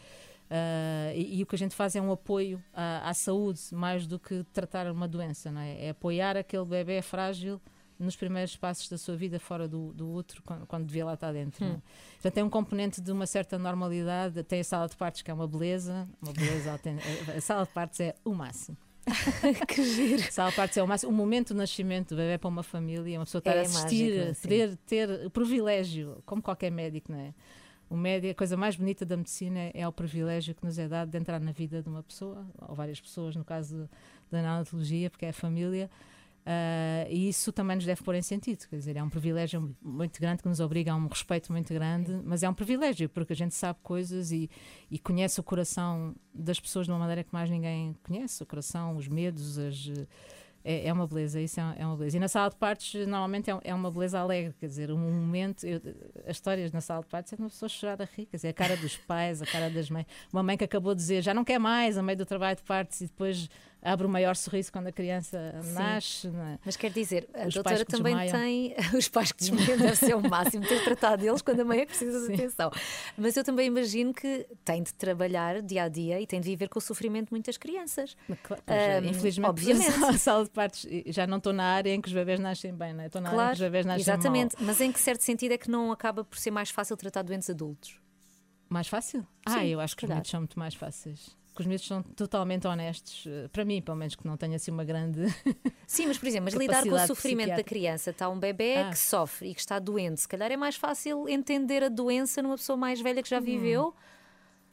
[0.48, 4.07] ah, e, e o que a gente faz é um apoio à, à saúde, mais
[4.07, 5.87] do que tratar uma doença, não é?
[5.87, 7.61] É apoiar aquele bebê frágil
[7.98, 11.33] nos primeiros passos da sua vida fora do, do útero, quando, quando devia lá estar
[11.33, 11.64] dentro.
[11.64, 11.81] é?
[12.14, 14.42] Portanto, tem um componente de uma certa normalidade.
[14.44, 16.81] Tem a sala de partos, que é uma beleza, uma beleza.
[17.37, 18.76] A sala de partos é o máximo.
[19.66, 20.22] que giro.
[20.22, 21.12] A sala é o máximo.
[21.12, 24.16] O momento do nascimento do bebê para uma família, uma pessoa estar É a assistir,
[24.16, 24.42] mágico, sim.
[24.42, 27.34] poder ter o privilégio, como qualquer médico, não é?
[27.88, 31.10] O médico, a coisa mais bonita da medicina é o privilégio que nos é dado
[31.10, 33.88] de entrar na vida de uma pessoa, ou várias pessoas, no caso
[34.30, 35.90] da neonatologia, porque é a família.
[36.46, 40.20] Ah, e isso também nos deve pôr em sentido, quer dizer, é um privilégio muito
[40.20, 43.37] grande que nos obriga a um respeito muito grande, mas é um privilégio porque a
[43.37, 44.48] gente sabe coisas e,
[44.90, 48.96] e conhece o coração das pessoas de uma maneira que mais ninguém conhece, o coração,
[48.96, 49.90] os medos, as,
[50.64, 52.16] é, é uma beleza, isso é, é uma beleza.
[52.16, 55.64] E na sala de partos, normalmente, é, é uma beleza alegre, quer dizer, um momento.
[55.64, 55.81] eu-
[56.26, 58.48] as histórias na sala de partos é de uma pessoa chorar a rir, quer dizer,
[58.48, 60.07] a cara dos pais, a cara das mães.
[60.33, 62.62] Uma mãe que acabou de dizer já não quer mais a meio do trabalho de
[62.62, 63.48] partos e depois
[63.83, 65.73] abre o maior sorriso quando a criança Sim.
[65.73, 66.29] nasce.
[66.29, 66.59] não é?
[66.64, 68.40] Mas quer dizer, a Os doutora também desmaiam.
[68.40, 68.77] tem.
[68.97, 71.87] Os pais que desmaiam deve ser o máximo ter tratado deles quando a mãe é
[71.87, 72.71] precisa de atenção.
[73.16, 76.69] Mas eu também imagino que tem de trabalhar dia a dia e tem de viver
[76.69, 78.16] com o sofrimento de muitas crianças.
[78.43, 79.90] Claro, Ahm, infelizmente, obviamente.
[80.05, 82.93] a sala de partos já não estou na área em que os bebés nascem bem,
[82.93, 83.07] não é?
[83.07, 84.57] Estou na área em que Claro, os bebés nascem exatamente.
[84.59, 84.66] mal.
[84.66, 87.49] Mas em que certo sentido é que não acaba por ser mais fácil tratar doentes
[87.49, 87.99] adultos?
[88.69, 89.27] Mais fácil?
[89.47, 91.37] ah, Sim, eu acho que os miúdos são muito mais fáceis.
[91.61, 94.83] Os miúdos são totalmente honestos, eh, para mim, pelo menos que não tenha assim uma
[94.85, 95.20] grande.
[95.87, 98.90] Sim, mas por exemplo, mas lidar com o sofrimento da criança, está um bebê Ah.
[98.90, 102.57] que sofre e que está doente, se calhar é mais fácil entender a doença numa
[102.57, 103.94] pessoa mais velha que já viveu.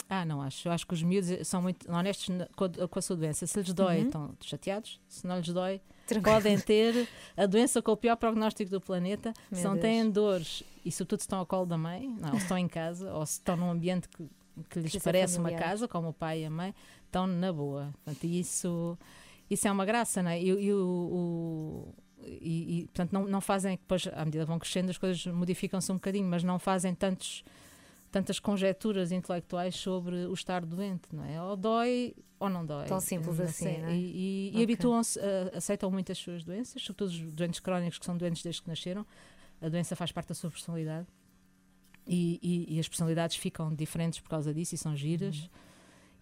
[0.10, 0.68] Ah, não acho.
[0.68, 3.46] Eu acho que os miúdos são muito honestos com a, com a sua doença.
[3.46, 4.06] Se lhes dói, Uhum.
[4.06, 5.02] estão chateados.
[5.06, 6.36] Se não lhes dói, Tranquilo.
[6.38, 9.34] podem ter a doença com o pior prognóstico do planeta.
[9.52, 9.82] Meu se não Deus.
[9.82, 12.70] têm dores e, sobretudo, se estão ao colo da mãe, não, ou se estão em
[12.70, 14.26] casa, ou se estão num ambiente que,
[14.70, 16.74] que lhes é parece uma casa, como o pai e a mãe,
[17.06, 17.94] estão na boa.
[18.04, 18.98] Portanto, isso,
[19.50, 20.42] isso é uma graça, não é?
[20.42, 21.94] E, e o-
[22.24, 25.92] e- e, portanto, não, não fazem, depois, à medida que vão crescendo, as coisas modificam-se
[25.92, 27.44] um bocadinho, mas não fazem tantos
[28.10, 31.42] tantas conjecturas intelectuais sobre o estar doente, não é?
[31.44, 32.88] Ou dói ou não dói.
[32.88, 33.82] Tão simples assim, sei.
[33.82, 33.96] não é?
[33.96, 34.64] E, e- e Ok.
[34.64, 35.20] habituam-se,
[35.54, 39.06] aceitam muito as suas doenças, sobretudo os doentes crónicos que são doentes desde que nasceram.
[39.62, 41.06] A doença faz parte da sua personalidade.
[42.08, 45.38] E, e- e as personalidades ficam diferentes por causa disso e são giras.
[45.38, 45.50] Uhum.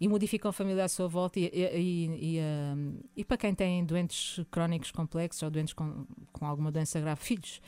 [0.01, 1.39] E modificam a família à sua volta.
[1.39, 2.39] E, e- e- e,
[2.75, 7.61] hum, para quem tem doentes crónicos complexos ou doentes com, com alguma doença grave, filhos,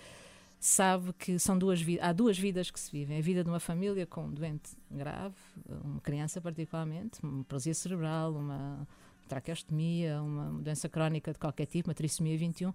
[0.59, 3.17] sabe que são duas há duas vidas que se vivem.
[3.17, 5.35] A vida de uma família com um doente grave,
[5.83, 8.87] uma criança particularmente, uma paralisia cerebral, uma
[9.27, 12.73] traqueostomia, uma doença crónica de qualquer tipo, uma trissomia 21.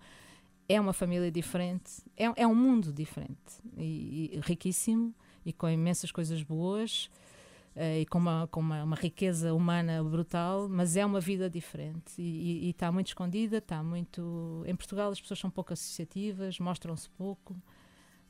[0.69, 3.37] É uma família diferente, é, é um mundo diferente
[3.77, 5.13] e, e riquíssimo
[5.45, 7.11] e com imensas coisas boas
[7.75, 12.21] eh, e com, uma, com uma, uma riqueza humana brutal, mas é uma vida diferente
[12.21, 14.63] e está muito escondida, está muito...
[14.67, 17.57] Em Portugal as pessoas são pouco associativas, mostram-se pouco,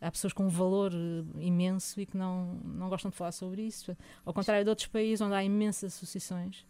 [0.01, 3.63] há pessoas com um valor eh, imenso e que não, não gostam de falar sobre
[3.63, 3.97] isso.
[4.25, 6.67] Ao contrário de outros países onde há imensas associações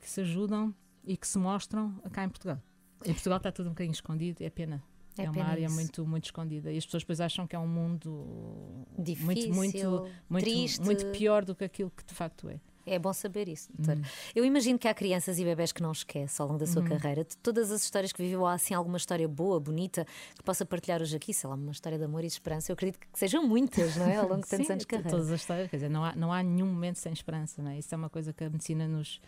[0.00, 2.60] que se ajudam e que se mostram cá em Portugal.
[3.04, 4.82] Em Portugal está tudo um bocadinho escondido, é pena.
[5.16, 5.74] É, uma pena área isso.
[5.74, 6.72] muito, muito escondida.
[6.72, 10.82] E as pessoas depois acham que é um mundo Difícil, muito, muito, muito, triste.
[10.82, 12.58] muito pior do que aquilo que de facto é.
[12.86, 14.02] É bom saber isso, doutora.
[14.34, 17.24] Eu imagino que há crianças e bebés que não esquece ao longo da sua carreira.
[17.24, 21.00] De todas as histórias que viveu, há assim alguma história boa, bonita, que possa partilhar
[21.00, 21.32] hoje aqui?
[21.32, 22.70] Sei lá, uma história de amor e de esperança.
[22.70, 24.16] Eu acredito que sejam muitas, não é?
[24.16, 25.08] Ao longo de tantos Sim, anos de carreira.
[25.08, 27.78] Todas as histórias, quer dizer, não há, não há nenhum momento sem esperança, não é?
[27.78, 29.18] Isso é uma coisa que a medicina nos,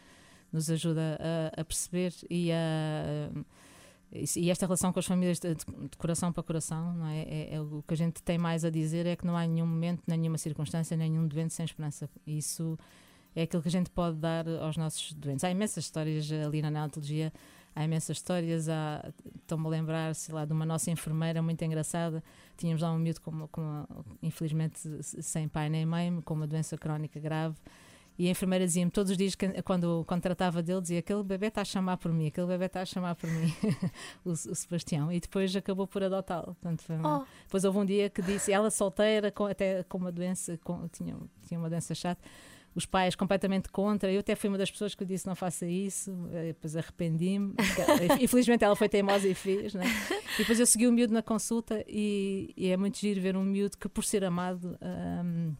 [0.52, 1.18] nos ajuda
[1.56, 3.30] a, a perceber e a.
[3.34, 3.44] isso-
[4.12, 7.22] E esta relação com as famílias de, de coração para coração, é?
[7.22, 9.66] É- é o que a gente tem mais a dizer é que não há nenhum
[9.66, 12.08] momento, nenhuma circunstância, nenhum doente sem esperança.
[12.26, 12.78] Isso
[13.34, 15.44] é aquilo que a gente pode dar aos nossos doentes.
[15.44, 17.32] Há imensas histórias ali na neonatologia,
[17.74, 18.68] há imensas histórias.
[18.68, 22.22] há- Estou-me a lembrar, sei lá, de uma nossa enfermeira muito engraçada.
[22.56, 23.84] Tínhamos lá um miúdo, com, com
[24.22, 27.56] infelizmente, sem pai nem mãe, com uma doença crónica grave.
[28.18, 31.48] E a enfermeira dizia-me todos os dias, que- quando, quando tratava dele, dizia: aquele bebê
[31.48, 33.52] está a chamar por mim, aquele bebê está a chamar por mim,
[34.24, 35.12] o, o Sebastião.
[35.12, 36.56] E depois acabou por adotá-lo.
[36.64, 37.24] Oh.
[37.44, 41.14] Depois houve um dia que disse, ela solteira, com, até com uma doença, com- tinha,
[41.46, 42.20] tinha uma doença chata,
[42.74, 44.10] os pais completamente contra.
[44.12, 46.10] Eu até fui uma das pessoas que disse: não faça isso.
[46.32, 47.54] eh, Depois arrependi-me.
[48.20, 49.74] Infelizmente ela foi teimosa e fez.
[49.74, 49.84] Né?
[50.34, 53.44] E depois eu segui o miúdo na consulta e, e é muito giro ver um
[53.44, 54.76] miúdo que, por ser amado.
[54.80, 55.52] ahm,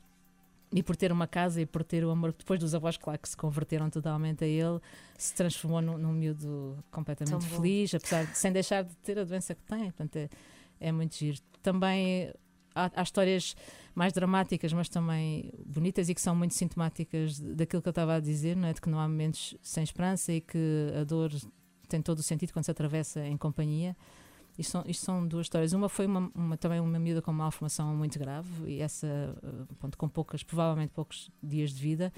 [0.77, 3.29] e por ter uma casa e por ter o amor, depois dos avós, claro, que
[3.29, 4.79] se converteram totalmente a ele,
[5.17, 7.57] se transformou num, num miúdo completamente Tão bom.
[7.57, 9.85] feliz, apesar de sem deixar de ter a doença que tem.
[9.85, 10.29] Portanto, é,
[10.79, 11.39] é muito giro.
[11.63, 12.31] Também
[12.75, 13.57] há, há histórias
[13.95, 18.21] mais dramáticas, mas também bonitas e que são muito sintomáticas daquilo que eu estava a
[18.21, 18.75] dizer, não é?
[18.75, 21.31] de que não há momentos sem esperança e que a dor
[21.89, 23.97] tem todo o sentido quando se atravessa em companhia.
[24.59, 25.73] Isto são, isto são duas histórias.
[25.73, 29.75] Uma foi uma, uma- também uma miúda com uma malformação muito grave e essa, eh,
[29.79, 32.13] pronto, com poucas, provavelmente poucos dias de vida.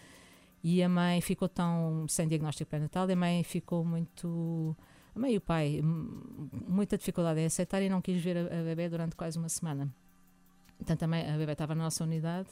[0.63, 4.77] E a mãe ficou tão sem diagnóstico pré-natal, a mãe ficou muito.
[5.15, 5.81] A mãe e o pai,
[6.69, 9.93] muita dificuldade em aceitar e não quis ver a, a bebê durante quase uma semana.
[10.77, 12.49] Portanto, a, mãe, a bebê estava na nossa unidade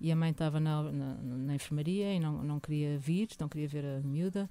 [0.00, 3.68] e a mãe estava na, na, na enfermaria e não, não queria vir, não queria
[3.68, 4.50] ver a miúda.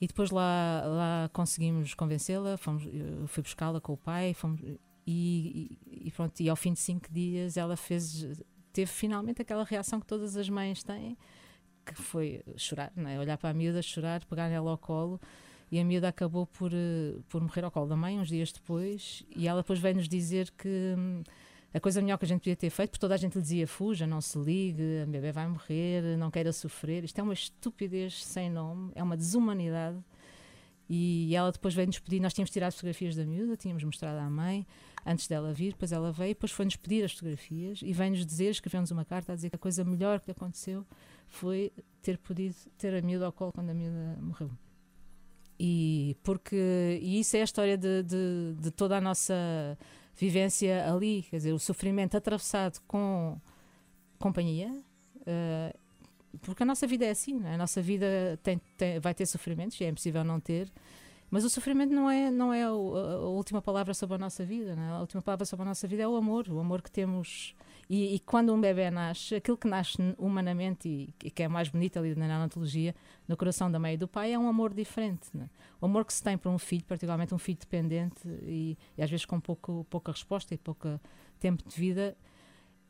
[0.00, 2.84] E depois lá, lá conseguimos convencê-la, fomos-
[3.26, 4.60] fui buscá-la com o pai, fomos,
[5.06, 8.26] e, e- pronto, e ao fim de cinco dias ela fez,
[8.72, 11.16] teve finalmente aquela reação que todas as mães têm,
[11.84, 13.18] que foi chorar, é?
[13.18, 15.20] olhar para a miúda, chorar, pegar ela ao colo,
[15.70, 19.24] e a miúda acabou por, eh, por morrer ao colo da mãe uns dias depois,
[19.34, 21.22] e ela depois veio-nos dizer que hum,
[21.72, 23.66] a coisa melhor que a gente podia ter feito, porque toda a gente lhe dizia
[23.66, 27.04] fuja, não se ligue, a bebê vai morrer, não queira sofrer.
[27.04, 29.98] Isto é uma estupidez sem nome, é uma desumanidade.
[30.88, 34.66] E ela depois veio-nos pedir, nós tínhamos tirado fotografias da miúda, tínhamos mostrado à mãe,
[35.04, 38.90] antes dela vir, depois ela veio, depois foi-nos pedir as fotografias e veio-nos dizer, escreveu-nos
[38.90, 40.86] uma carta a dizer que a coisa melhor que aconteceu
[41.26, 44.50] foi ter podido ter a miúda ao colo quando a miúda morreu.
[45.60, 49.76] E, porque, e isso é a história de, de, de toda a nossa
[50.18, 53.38] vivência ali, quer dizer, o sofrimento atravessado com
[54.18, 54.70] companhia,
[55.24, 55.72] eh,
[56.40, 57.54] porque a nossa vida é assim, é?
[57.54, 60.70] a nossa vida tem, tem- vai ter sofrimentos, é impossível não ter,
[61.30, 64.90] mas o sofrimento não é, não é a, última palavra sobre a nossa vida, é?
[64.90, 67.54] a última palavra sobre a nossa vida é o amor, o amor que temos.
[67.88, 71.70] E, e quando um bebê nasce, aquilo que nasce humanamente e, e que é mais
[71.70, 72.94] bonito ali na neonatologia,
[73.26, 75.30] no coração da mãe e do pai, é um amor diferente.
[75.32, 75.48] não é?
[75.80, 79.10] O amor que se tem por um filho, particularmente um filho dependente e, e às
[79.10, 81.00] vezes com pouco, pouca resposta e pouco
[81.40, 82.14] tempo de vida,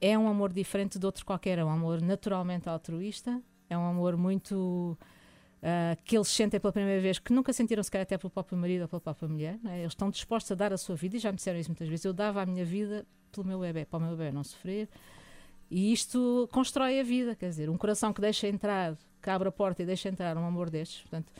[0.00, 1.58] é um amor diferente de outro qualquer.
[1.58, 4.98] É um amor naturalmente altruísta, é um amor muito.
[5.62, 8.82] ah, que eles sentem pela primeira vez, que nunca sentiram sequer até pelo próprio marido
[8.82, 9.60] ou pela própria mulher.
[9.66, 9.80] é?
[9.80, 12.04] Eles estão dispostos a dar a sua vida e já me disseram isso muitas vezes.
[12.04, 14.88] Eu dava a minha vida pelo meu bebê, para o meu bebê não sofrer.
[15.70, 19.52] E isto constrói a vida, quer dizer, um coração que deixa entrar, que abre a
[19.52, 21.02] porta e deixa entrar um amor destes.
[21.02, 21.32] Portanto,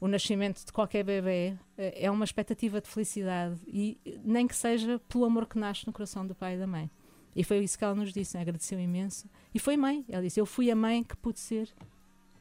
[0.00, 4.98] o nascimento de qualquer bebê eh, é uma expectativa de felicidade e nem que seja
[5.08, 6.90] pelo amor que nasce no coração do pai e da mãe.
[7.34, 8.42] E foi isso que ela nos disse, né?
[8.42, 9.28] agradeceu imenso.
[9.54, 11.68] E foi mãe, ela disse: Eu fui a mãe que pude ser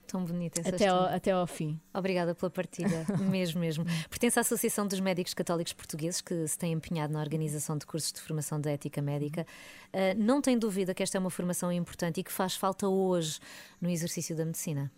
[0.10, 1.80] Tão bonita essa até ao, até ao fim.
[1.94, 3.86] Obrigada pela partilha, mesmo, mesmo.
[4.10, 8.12] Pertence à Associação dos Médicos Católicos Portugueses, que se tem empenhado na organização de cursos
[8.12, 9.46] de formação de ética médica.
[9.94, 13.40] Ah, não tem dúvida que esta é uma formação importante e que faz falta hoje
[13.80, 14.92] no exercício da medicina.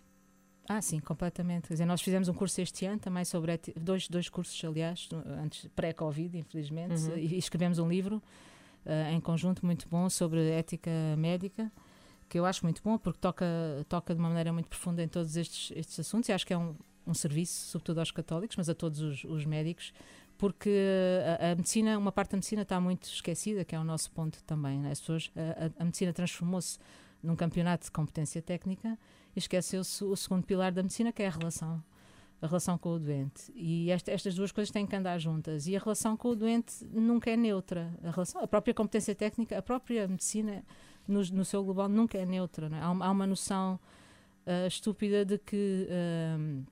[0.68, 1.68] Ah, sim, completamente.
[1.68, 5.08] Quer dizer, nós fizemos um curso este ano também sobre dois, dois cursos, aliás,
[5.42, 7.18] antes pré-Covid, infelizmente, Uhum.
[7.18, 8.22] e escrevemos um livro
[8.86, 11.70] eh, em conjunto muito bom sobre ética médica,
[12.32, 13.44] que eu acho muito bom porque toca,
[13.90, 16.56] toca de uma maneira muito profunda em todos estes, estes assuntos e acho que é
[16.56, 16.74] um,
[17.06, 19.92] um serviço, sobretudo aos católicos, mas a todos os, os médicos,
[20.38, 20.74] porque
[21.38, 24.42] a, a medicina, uma parte da medicina está muito esquecida, que é o nosso ponto
[24.44, 24.78] também.
[24.80, 24.92] né?
[24.92, 26.78] As pessoas, a, a- medicina transformou-se
[27.22, 28.98] num campeonato de competência técnica
[29.36, 31.84] e esqueceu-se o segundo pilar da medicina, que é a relação.
[32.40, 33.52] A relação com o doente.
[33.54, 35.66] E esta- estas duas coisas têm que andar juntas.
[35.68, 37.92] E a relação com o doente nunca é neutra.
[38.02, 40.64] A, relação, a própria competência técnica, a própria medicina,
[41.06, 42.68] no, no seu global, nunca é neutra.
[42.68, 42.80] é?
[42.80, 43.78] Há, uma, há uma noção
[44.46, 46.64] ah, estúpida de que ahm,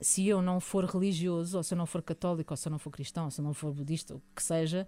[0.00, 2.78] se eu não for religioso, ou se eu não for católico, ou se eu não
[2.78, 4.86] for cristão, ou se eu não for budista, o que seja,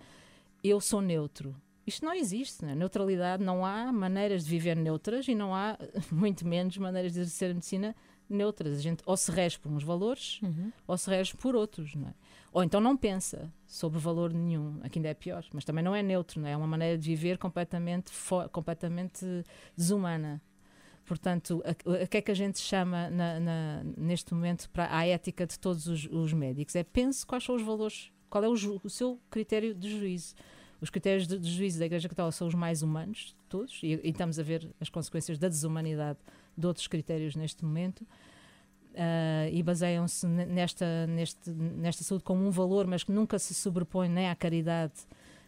[0.63, 1.55] eu sou neutro.
[1.87, 2.75] Isto não existe, né?
[2.75, 5.79] neutralidade, não há maneiras de viver neutras e não há,
[6.11, 7.95] muito menos, maneiras de exercer a medicina
[8.29, 8.79] neutras.
[8.79, 10.41] A gente ou se rege por uns valores
[10.87, 12.15] ou se rege por outros, não é?
[12.55, 16.05] Ou então não pensa sobre valor nenhum, aqui ainda é pior, mas também não é
[16.05, 16.53] neutro, não é?
[16.53, 18.13] É uma maneira de viver completamente,
[18.53, 19.27] completamente
[19.77, 20.41] desumana.
[21.05, 25.45] Portanto, a que é que a gente chama na- na- neste momento para a ética
[25.49, 26.77] de todos os, os médicos?
[26.77, 30.37] É pense quais são os valores, qual é o, o seu critério de juízo.
[30.81, 33.99] Os critérios de, de juízo da Igreja Católica são os mais humanos de todos, e,
[34.03, 36.21] e estamos a ver as consequências da desumanidade
[36.57, 38.07] de outros critérios neste momento.
[38.97, 43.53] Ah, e baseiam-se ne- nesta, neste, nesta saúde como um valor, mas que nunca se
[43.55, 44.95] sobrepõe nem à caridade,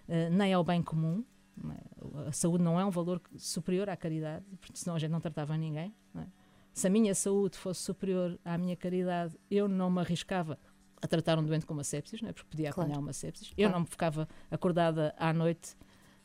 [0.09, 1.25] ah, nem ao bem comum.
[1.71, 2.29] é?
[2.29, 5.57] A saúde não é um valor superior à caridade, porque senão a gente não tratava
[5.57, 5.95] ninguém.
[6.13, 6.27] não é?
[6.73, 10.59] Se a minha saúde fosse superior à minha caridade, eu não me arriscava
[11.01, 12.33] a tratar um doente com uma sepsis, não é?
[12.33, 12.91] porque podia Claro.
[12.91, 13.49] apanhar uma sepsis.
[13.51, 13.73] Eu Claro.
[13.73, 15.77] não me ficava acordada à noite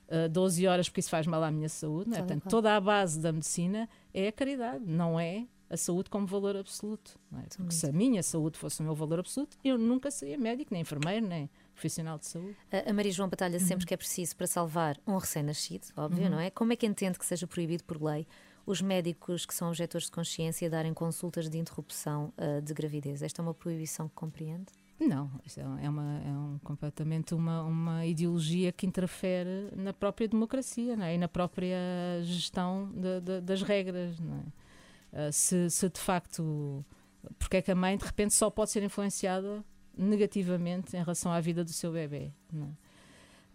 [0.09, 2.09] ah, 12 horas porque isso faz mal à minha saúde.
[2.09, 2.19] Não é?
[2.19, 2.49] Claro, Portanto, claro.
[2.57, 7.17] toda a base da medicina é a caridade, não é a saúde como valor absoluto.
[7.37, 7.43] é?
[7.55, 10.81] Porque se a minha saúde fosse o meu valor absoluto, eu nunca seria médico, nem
[10.81, 12.55] enfermeiro, nem profissional de saúde.
[12.85, 13.65] A Maria João batalha Uhum.
[13.65, 16.49] sempre que é preciso para salvar um recém-nascido, óbvio, não é?
[16.49, 18.27] Como é que entende que seja proibido por lei
[18.65, 23.21] os médicos que são objetores de consciência darem consultas de interrupção ah, de gravidez?
[23.23, 24.67] Esta é uma proibição que compreende?
[24.99, 30.95] Não, é, é uma, é um, completamente uma, uma ideologia que interfere na própria democracia
[30.95, 31.15] não é?
[31.15, 31.75] e na própria
[32.21, 34.19] gestão de- de- das regras.
[34.19, 34.43] Não é?
[35.13, 36.85] Ah, se, se de facto.
[37.37, 39.63] Porque é que a mãe de repente só pode ser influenciada
[39.97, 42.31] negativamente em relação à vida do seu bebê?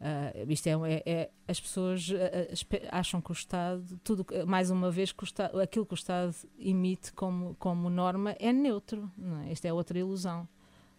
[0.00, 2.08] Ah, isto é, é- é- as pessoas
[2.52, 6.34] espe- acham que o Estado, tudo, mais uma vez, que Estado, aquilo que o Estado
[6.58, 9.10] emite como, como norma é neutro.
[9.16, 9.52] Não é?
[9.52, 10.46] Isto é outra ilusão.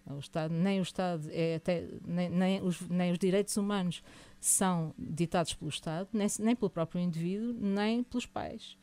[0.10, 4.02] O Estado, nem o Estado, é até, nem, nem, os, nem os direitos humanos
[4.40, 8.78] são ditados pelo Estado, nem, nem pelo próprio indivíduo, nem pelos pais.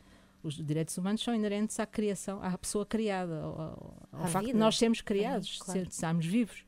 [0.44, 4.58] Os direitos humanos são inerentes à criação, à pessoa criada, ao, ao- facto de vida.
[4.58, 5.82] nós sermos criados, claro.
[5.86, 6.64] de estarmos vivos.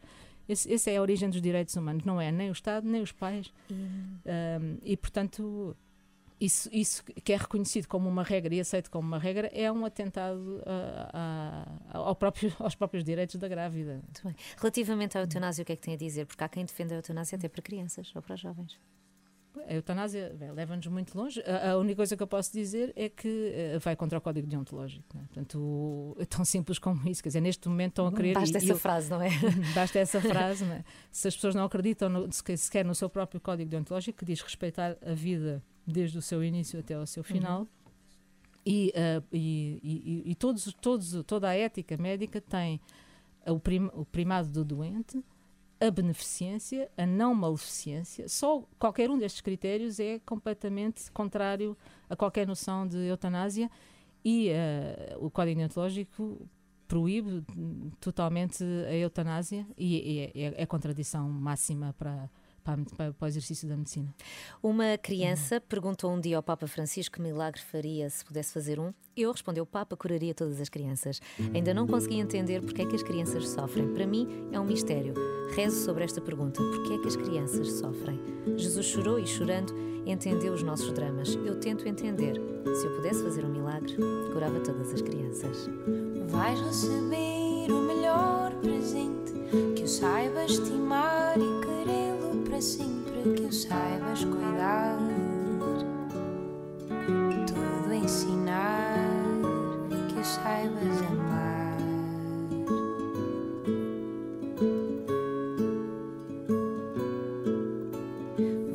[0.49, 3.13] Esse, essa é a origem dos direitos humanos, não é nem o Estado, nem os
[3.13, 3.53] pais.
[3.71, 5.77] Um, e, portanto,
[6.41, 9.85] isso, isso que é reconhecido como uma regra e aceito como uma regra é um
[9.85, 13.95] atentado a- ao próprio- aos próprios direitos da grávida.
[14.03, 14.37] Muito bem.
[14.59, 16.27] Relativamente à eutanásia, o que é que tem a dizer?
[16.27, 18.79] Porque há quem defenda a eutanásia até para crianças ou para jovens.
[19.69, 21.41] A eutanásia leva-nos muito longe.
[21.43, 24.47] A, a única coisa que eu posso dizer é que eh, vai contra o código
[24.47, 25.05] deontológico.
[25.15, 25.25] não é?
[25.27, 27.23] Portanto, é tão simples como isso.
[27.23, 28.35] Quer dizer, neste momento estão a querer.
[28.35, 29.31] Basta e- essa eu- frase, não é?
[29.75, 30.85] Basta essa frase, não é?
[31.11, 34.97] Se as pessoas não acreditam no, sequer- no seu próprio código deontológico, que diz respeitar
[35.05, 37.67] a vida desde o seu início até ao seu final,
[38.65, 42.81] e, ah, e, e- e todos, todos, toda a ética médica tem
[43.47, 45.23] o, prim- o primado do doente,
[45.81, 48.29] a beneficência, a não maleficência.
[48.29, 51.77] Só qualquer um destes critérios é completamente contrário
[52.09, 53.71] a qualquer noção de eutanásia
[54.25, 56.49] e ah, o código deontológico
[56.89, 62.31] proíbe hum, totalmente a eutanásia e, e é, é, é contradição máxima para,
[62.67, 64.13] para, para- para o exercício da medicina.
[64.61, 68.93] Uma criança perguntou um dia ao Papa Francisco que milagre faria se pudesse fazer um.
[69.17, 71.21] Eu respondi: o Papa curaria todas as crianças.
[71.55, 73.95] Ainda não consegui entender porque é que as crianças sofrem.
[73.95, 75.15] Para mim é um mistério.
[75.55, 78.21] Rezo sobre esta pergunta: porque é que as crianças sofrem?
[78.57, 79.73] Jesus chorou e, chorando,
[80.05, 81.35] entendeu os nossos dramas.
[81.37, 82.35] Eu tento entender.
[82.75, 83.97] Se eu pudesse fazer um milagre,
[84.33, 85.69] curava todas as crianças.
[86.27, 89.33] Vais receber o melhor presente
[89.77, 91.66] que o saibas estimar e
[92.45, 94.99] para sempre, que o saibas cuidar,
[97.47, 98.99] tudo ensinar,
[100.09, 101.77] que o saibas amar.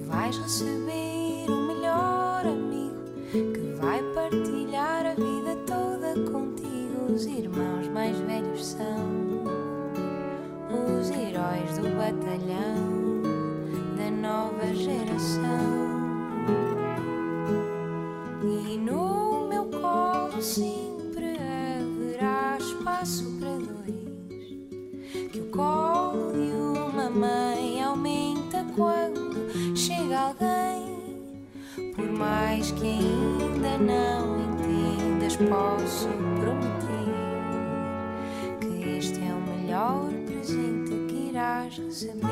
[0.08, 7.14] Vais receber o melhor amigo que vai partilhar a vida toda contigo.
[7.14, 9.22] Os irmãos mais velhos são
[11.00, 12.91] os heróis do batalhão
[42.04, 42.31] irás receber.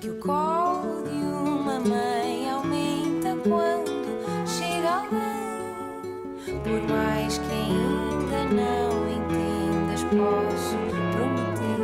[0.00, 4.06] Que o colo de uma mãe aumenta quando
[4.46, 5.46] chega alguém.
[6.62, 10.76] Por mais que ainda não entendas, posso
[11.12, 11.82] prometer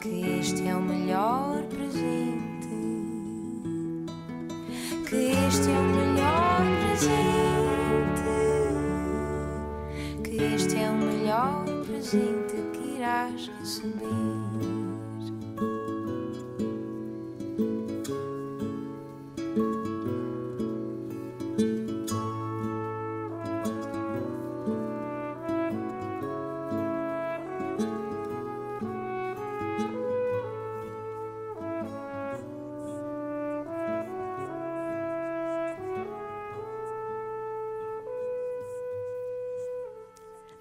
[0.00, 2.68] que este é o melhor presente.
[5.08, 8.26] Que este é o melhor presente.
[10.24, 14.45] Que este é o melhor presente que irás receber.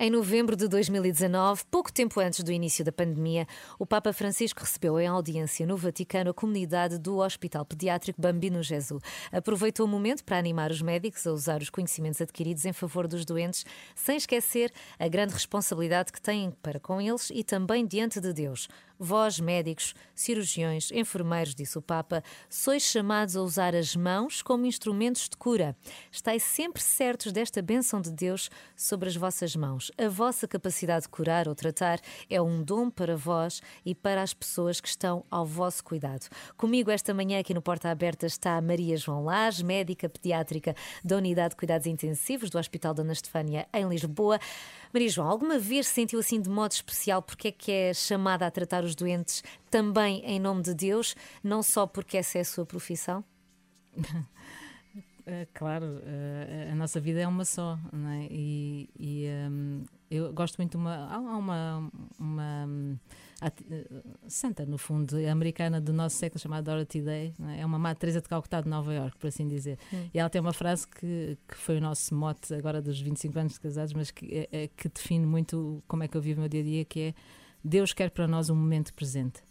[0.06, 3.48] Em novembro de 2019, pouco tempo antes do início da pandemia,
[3.80, 9.02] o Papa Francisco recebeu em audiência no Vaticano a comunidade do Hospital Pediátrico Bambino Jesus.
[9.32, 13.26] Aproveitou o momento para animar os médicos a usar os conhecimentos adquiridos em favor dos
[13.26, 18.32] doentes, sem esquecer a grande responsabilidade que têm para com eles e também diante de
[18.32, 18.70] Deus.
[18.98, 25.28] Vós, médicos, cirurgiões, enfermeiros, disse o Papa, sois chamados a usar as mãos como instrumentos
[25.30, 25.76] de cura.
[26.12, 29.92] Estais sempre certos desta bênção de Deus sobre as vossas mãos.
[29.98, 34.34] A vossa capacidade de curar ou tratar é um dom para vós e para as
[34.34, 36.28] pessoas que estão ao vosso cuidado.
[36.56, 41.18] Comigo esta manhã aqui no Porta Aberta está a Maria João Lage, médica pediátrica da
[41.18, 44.40] Unidade de Cuidados Intensivos do Hospital Dona Estefânia em Lisboa.
[44.96, 48.48] Maria João, alguma vez se sentiu assim de modo especial porque é que é chamada
[48.48, 52.46] a tratar os doentes também em nome de Deus, não só porque essa é a
[52.46, 53.22] sua profissão?
[55.28, 58.28] É, claro, eh, a nossa vida é uma só, é?
[58.30, 61.08] E, e, hum, eu gosto muito de uma.
[61.12, 61.90] Há uma.
[62.20, 62.96] uma hum,
[64.28, 67.62] santa, no fundo, americana do nosso século, chamada Dorothy Day, é?
[67.62, 69.78] é uma Madre Teresa de Calcutá de Nova York, por assim dizer.
[70.14, 73.54] E ela tem uma frase que, que foi o nosso mote agora dos 25 anos
[73.54, 76.42] de casados, mas que, é- é- que define muito como é que eu vivo o
[76.42, 77.14] meu dia a dia, que é
[77.64, 79.42] Deus quer para nós um momento presente.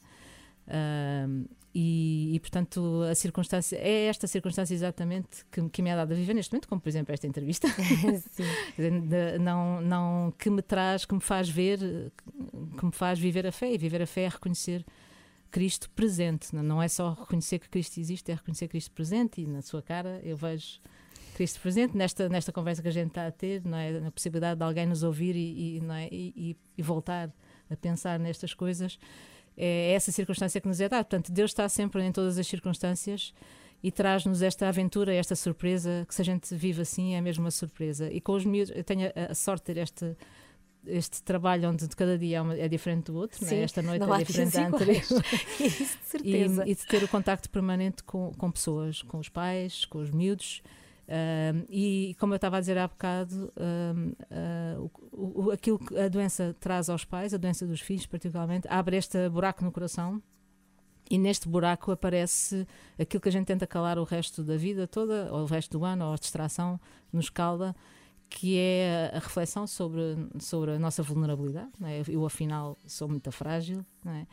[0.69, 1.45] Ahm,
[1.75, 6.17] e, e, portanto a circunstância é esta circunstância exatamente que, que me é dada a
[6.17, 7.67] viver neste momento, como por exemplo esta entrevista,
[9.41, 11.79] não, não que me traz, que me faz ver,
[12.79, 14.87] que me faz viver a fé e viver a fé é reconhecer
[15.51, 19.61] Cristo presente, não- é só reconhecer que Cristo existe, é reconhecer Cristo presente e na
[19.61, 20.81] sua cara eu vejo
[21.35, 23.99] Cristo presente nesta, nesta conversa que a gente está a ter, não é?
[23.99, 26.09] na possibilidade de alguém nos ouvir e, e, não é?
[26.13, 27.33] e voltar
[27.69, 28.99] a pensar nestas coisas
[29.57, 31.05] é essa circunstância que nos é dada.
[31.05, 33.33] Portanto, Deus está sempre em todas as circunstâncias
[33.83, 37.51] e traz-nos esta aventura, esta surpresa, que se a gente vive assim é mesmo uma
[37.51, 38.11] surpresa.
[38.11, 40.17] E com os miúdos, eu tenho a, a sorte de ter este,
[40.87, 43.49] este trabalho onde de cada dia é, uma- é diferente do outro, é?
[43.49, 44.97] Sim, esta noite é diferente da anterior.
[45.61, 46.65] Isso de E, certeza.
[46.67, 50.63] e de ter o contacto permanente com, com pessoas, com os pais, com os miúdos.
[51.69, 53.53] E como eu estava a dizer há bocado,
[54.31, 54.79] ah,
[55.13, 58.97] o- o- aquilo que a doença traz aos pais, a doença dos filhos particularmente, abre
[58.97, 60.23] este buraco no coração
[61.11, 62.67] e neste buraco aparece
[62.99, 65.85] aquilo que a gente tenta calar o resto da vida toda, ou o resto do
[65.85, 66.81] ano, ou a distração
[67.13, 67.77] nos calda,
[68.31, 71.71] que é a reflexão sobre, sobre a nossa vulnerabilidade.
[71.83, 72.03] É?
[72.09, 73.85] Eu, afinal, sou muito frágil.
[74.03, 74.27] Não é?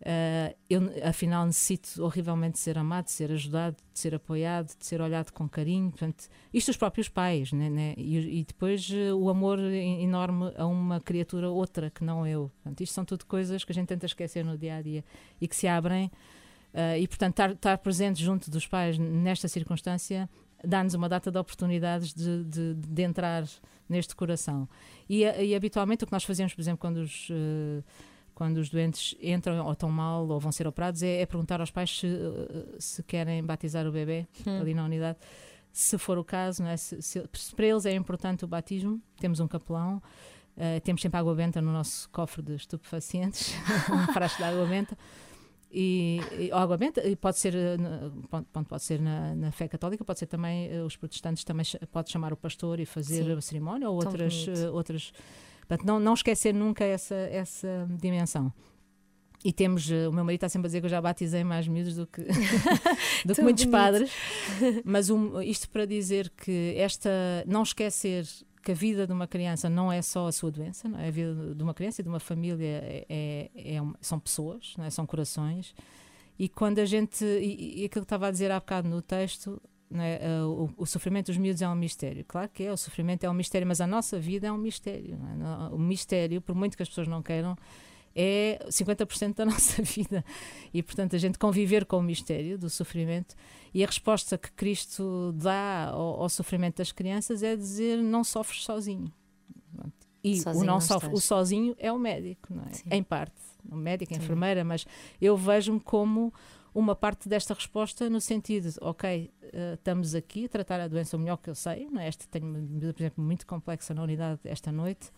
[0.00, 4.86] Uh, eu, afinal, necessito horrivelmente de ser amado, de ser ajudado, de ser apoiado, de
[4.86, 5.90] ser olhado com carinho.
[5.90, 7.94] Portanto, isto os próprios pais, né, né?
[7.96, 12.50] E, e, depois uh, o amor enorme a uma criatura outra que não eu.
[12.62, 15.04] Portanto, isto são tudo coisas que a gente tenta esquecer no dia a dia
[15.40, 16.06] e que se abrem.
[16.72, 20.28] Uh, e, portanto, estar, presente junto dos pais nesta circunstância
[20.62, 23.44] dá-nos uma data de oportunidades de, de, de entrar
[23.88, 24.68] neste coração.
[25.08, 27.30] E, e, habitualmente o que nós fazemos, por exemplo, quando os
[28.38, 31.72] quando os doentes entram ou estão mal ou vão ser operados, é, é perguntar aos
[31.72, 34.60] pais se, eh, se querem batizar o bebê hum.
[34.60, 35.18] ali na unidade.
[35.72, 36.76] Se for o caso, é?
[36.76, 37.20] se, se,
[37.56, 40.00] para eles é importante o batismo, temos um capelão,
[40.56, 43.56] uh, temos sempre água benta no nosso cofre de estupefacientes,
[43.90, 44.96] um frasco de água benta.
[45.68, 47.76] E, e água benta e pode ser eh,
[48.68, 51.62] pode ser na, na, fé católica pode ser também os protestantes também
[51.92, 53.32] pode chamar o pastor e fazer Sim.
[53.32, 55.12] a cerimónia ou outras outras
[55.68, 58.52] Portanto, não, não esquecer nunca essa, essa dimensão.
[59.44, 61.68] E temos, eh, o meu marido está sempre a dizer que eu já batizei mais
[61.68, 62.22] miúdos do que,
[63.24, 63.70] do que muitos bonito.
[63.70, 64.10] padres,
[64.84, 67.10] mas um, isto para dizer que esta,
[67.46, 68.26] não esquecer
[68.62, 71.08] que a vida de uma criança não é só a sua doença, não é?
[71.08, 74.84] a vida de uma criança e de uma família é, é, é são pessoas, não
[74.84, 74.90] é?
[74.90, 75.74] são corações.
[76.36, 79.60] E quando a gente, e, e aquilo que estava a dizer há bocado no texto,
[79.90, 80.18] né?
[80.44, 82.24] o, o, sofrimento dos miúdos é um mistério.
[82.26, 85.18] Claro que é, o sofrimento é um mistério, mas a nossa vida é um mistério.
[85.18, 85.74] É?
[85.74, 87.56] O mistério, por muito que as pessoas não queiram,
[88.14, 90.24] é 50% da nossa vida.
[90.72, 93.34] E, portanto, a gente conviver com o mistério do sofrimento
[93.72, 98.64] e a resposta que Cristo dá ao, ao sofrimento das crianças é dizer: não sofres
[98.64, 99.12] sozinho.
[100.22, 102.96] E sozinho o não, não sofre, o sozinho é o médico, não é?
[102.96, 103.40] Em parte.
[103.70, 104.86] O médico, a enfermeira, mas
[105.20, 106.32] eu vejo-me como
[106.78, 111.20] uma parte desta resposta no sentido, ok, uh, estamos aqui a tratar a doença o
[111.20, 112.06] melhor que eu sei, não é?
[112.06, 115.10] Esta tenho uma medida, por exemplo, muito complexa na unidade esta noite,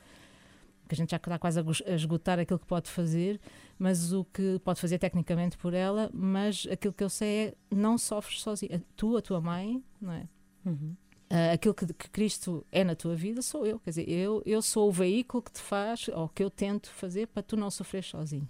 [0.88, 3.38] que a gente já está quase a esgotar aquilo que pode fazer,
[3.78, 7.98] mas o que pode fazer tecnicamente por ela, mas aquilo que eu sei é não
[7.98, 8.82] sofres sozinho.
[8.96, 10.26] Tu, a tua mãe, não é?
[10.64, 10.96] Uhum.
[11.30, 14.61] Uh, aquilo que, que, Cristo é na tua vida sou eu, quer dizer, eu, eu
[14.62, 18.02] sou o veículo que te faz, ou que eu tento fazer para tu não sofrer
[18.02, 18.48] sozinho.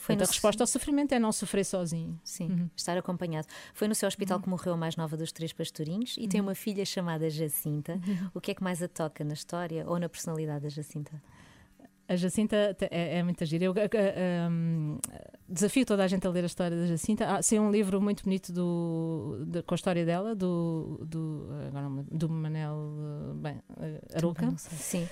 [0.00, 2.18] Foi Portanto, a resposta ao sofrimento é não sofrer sozinho.
[2.24, 2.70] Sim, uhum.
[2.74, 3.46] estar acompanhado.
[3.74, 4.42] Foi no seu hospital uhum.
[4.42, 6.28] que morreu a mais nova dos três pastorinhos e uhum.
[6.28, 7.92] tem uma filha chamada Jacinta.
[7.92, 8.30] Uhum.
[8.32, 11.22] O que é que mais a toca na história ou na personalidade da Jacinta?
[12.08, 13.66] A Jacinta é, é muito gira.
[13.66, 13.74] Eu
[14.50, 14.98] um,
[15.46, 17.36] desafio toda a gente a ler a história da Jacinta.
[17.36, 21.88] Ah, saiu um livro muito bonito do, de, com a história dela, do, do, agora,
[22.10, 23.60] do Manel bem,
[24.14, 24.50] Aruca.
[24.56, 25.06] Sim.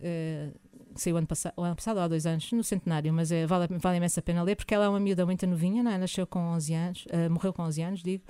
[0.00, 0.52] Uh,
[0.96, 4.22] saiu ano, pass ano passado, há dois anos, no centenário, mas é, vale, vale imensa
[4.22, 5.98] pena ler, porque ela é uma miúda muito novinha, não é?
[5.98, 8.24] nasceu com 11 anos, uh, morreu com 11 anos, digo,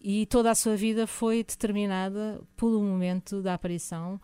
[0.00, 4.20] e toda a sua vida foi determinada pelo momento da aparição,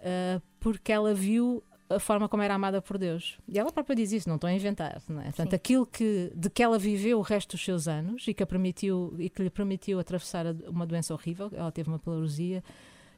[0.00, 1.62] uh, porque ela viu
[1.94, 3.38] a forma como era amada por Deus.
[3.46, 5.24] E ela própria diz isso, não estou a inventar, não é?
[5.24, 8.46] Portanto, aquilo que, de que ela viveu o resto dos seus anos e que, a
[8.46, 12.64] permitiu, e que lhe permitiu atravessar uma doença horrível, ela teve uma pleurosia,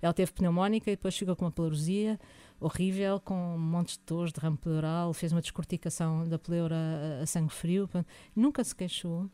[0.03, 2.18] ela teve pneumónica e depois chegou com uma pleurosia,
[2.61, 6.76] horrível, com montes de dores, derrame pleural, fez uma descorticação da pleura
[7.20, 7.88] a, a sangue frio,
[8.34, 9.28] nunca se queixou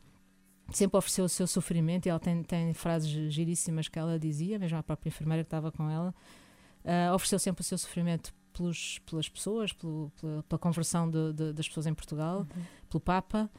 [0.73, 4.77] sempre ofereceu o seu sofrimento e ela tem, tem frases giríssimas que ela dizia, mesmo
[4.77, 6.13] a própria enfermeira que estava com ela,
[6.85, 11.53] uh, ofereceu sempre o seu sofrimento pelos, pelas pessoas, pelo, pela, pela, conversão de, de,
[11.53, 12.63] das pessoas em Portugal, uhum.
[12.89, 13.49] pelo Papa.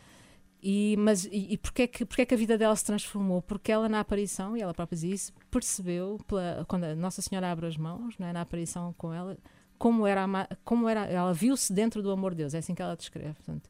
[0.62, 3.42] E, mas, e, e porquê, que, porquê que a vida dela se transformou?
[3.42, 7.50] Porque ela, na aparição, e ela própria dizia isso, percebeu, pela, quando a Nossa Senhora
[7.50, 9.36] abre as mãos, não é, na aparição com ela,
[9.76, 10.24] como era,
[10.64, 13.34] como era ela viu-se dentro do amor de Deus, é assim que ela descreve.
[13.34, 13.68] Portanto,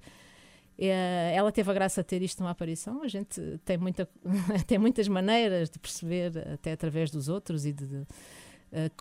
[0.78, 3.02] é, ela teve a graça de ter isto numa aparição.
[3.02, 4.06] A gente tem, muita,
[4.66, 8.06] tem muitas maneiras de perceber, até através dos outros, e de, de uh,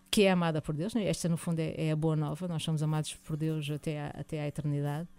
[0.10, 0.94] que é amada por Deus.
[0.94, 1.06] Né?
[1.06, 2.48] Esta, no fundo, é, é, a boa nova.
[2.48, 5.10] Nós somos amados por Deus até até à eternidade.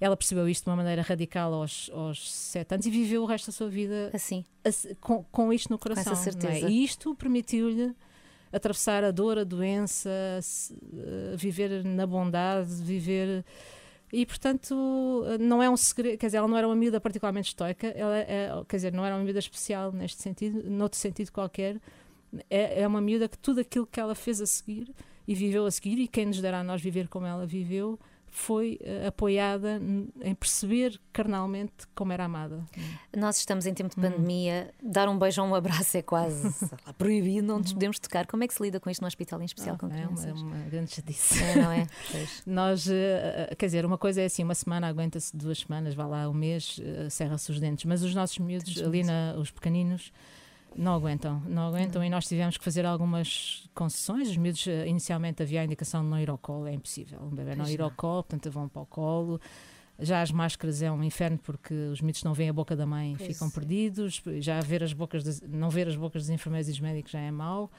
[0.00, 3.46] Ela percebeu isto de uma maneira radical aos, aos sete anos e viveu o resto
[3.46, 6.04] da sua vida assim, assim com, com isto no coração.
[6.04, 6.32] Com essa é?
[6.32, 6.66] certeza.
[6.66, 6.70] É?
[6.70, 7.94] E isto permitiu-lhe
[8.52, 13.44] atravessar a dor, a doença, uh, viver na bondade, viver.
[14.12, 17.88] E, portanto, não é um segredo, quer dizer, ela não era uma miúda particularmente estoica,
[17.88, 21.80] ela é, quer dizer, não era uma miúda especial neste sentido, noutro sentido qualquer,
[22.48, 24.94] é, é uma miúda que tudo aquilo que ela fez a seguir
[25.26, 27.98] e viveu a seguir, e quem nos dará a nós viver como ela viveu,
[28.36, 29.80] foi uh, apoiada
[30.20, 32.62] em perceber carnalmente como era amada.
[33.16, 34.10] Nós estamos em tempo de hum.
[34.10, 34.90] pandemia, hum.
[34.90, 36.44] dar um beijo ou um abraço é quase
[36.86, 37.74] lá, proibido, não nos uhum.
[37.74, 38.26] podemos tocar.
[38.26, 40.26] Como é que se lida com isto no hospital, em especial ah, com crianças?
[40.26, 41.42] É uma, é uma grande chatice.
[41.42, 41.86] É, não é?
[42.46, 46.28] Nós, uh, quer dizer, uma coisa é assim, uma semana aguenta-se duas semanas, vá lá
[46.28, 50.12] um mês, uh, serra-se os dentes, mas os nossos miúdos, ali na, os pequeninos,
[50.76, 54.28] não aguentam, não aguentam e nós tivemos que fazer algumas concessões.
[54.30, 57.20] Os miúdos, eh, inicialmente havia a indicação de não ir ao colo, é impossível.
[57.22, 59.40] Um bebê não ir ao colo, portanto vão para o colo.
[59.98, 63.14] Já as máscaras é um inferno porque os miúdos não veem a boca da mãe
[63.14, 64.22] e Pois ficam perdidos.
[64.40, 67.20] Já ver as bocas das- não ver as bocas dos enfermeiros e dos médicos já
[67.20, 67.70] é mau.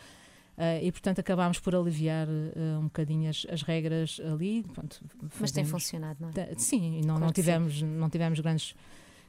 [0.58, 4.64] Ah, e portanto acabámos por aliviar ah, um bocadinho as, as regras ali.
[4.74, 5.00] Pronto,
[5.40, 6.56] Mas tem funcionado, não é?
[6.58, 7.42] Sim, e não, Claro não que sim.
[7.44, 8.74] tivemos, não tivemos grandes,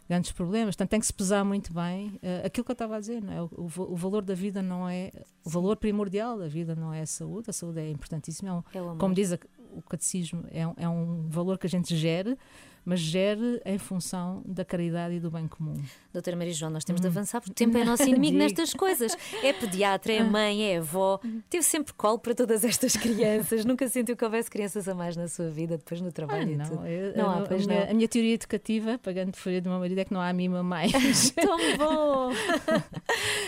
[0.09, 0.75] grandes problemas.
[0.75, 3.23] Portanto, tem que se pesar muito bem eh, aquilo que eu estava a dizer.
[3.23, 3.43] Não é?
[3.43, 5.11] o, o va- o valor da vida não é.
[5.45, 7.51] O valor primordial da vida não é a saúde.
[7.51, 8.49] A saúde é importantíssima.
[8.51, 8.63] É um-
[8.95, 9.39] É como diz a-
[9.73, 12.37] o catecismo, é um, é um valor que a gente gere,
[12.85, 15.75] mas gere em função da caridade e do bem comum.
[16.11, 19.15] Doutora Maria João, nós temos de avançar porque o tempo é nosso inimigo nestas coisas.
[19.43, 21.21] É pediatra, é mãe, é avó.
[21.51, 23.63] Teve sempre colo para todas estas crianças.
[23.67, 26.57] Nunca sentiu que houvesse crianças a mais na sua vida, depois no Ah, trabalho e
[26.57, 27.91] não, eu- Não há, a, pois minha, não.
[27.91, 30.63] a minha teoria educativa, pagando de folha do meu marido, é que não há mima
[30.63, 30.91] mais.
[31.37, 32.31] Tão bom!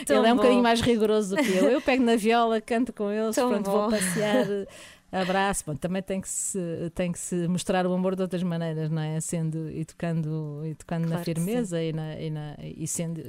[0.04, 0.42] Tão ele é um bom.
[0.42, 1.64] bocadinho mais rigoroso do que eu.
[1.70, 3.80] Eu pego na viola, canto com eles, Tão pronto, bom.
[3.82, 4.46] vou passear,
[5.12, 5.64] abraço.
[5.66, 6.58] Bom, também tem que, se,
[6.94, 9.20] tem que se mostrar o amor de outras maneiras, não é?
[9.20, 13.20] Sendo e tocando, e tocando Claro na firmeza e, na, e, na- e sendo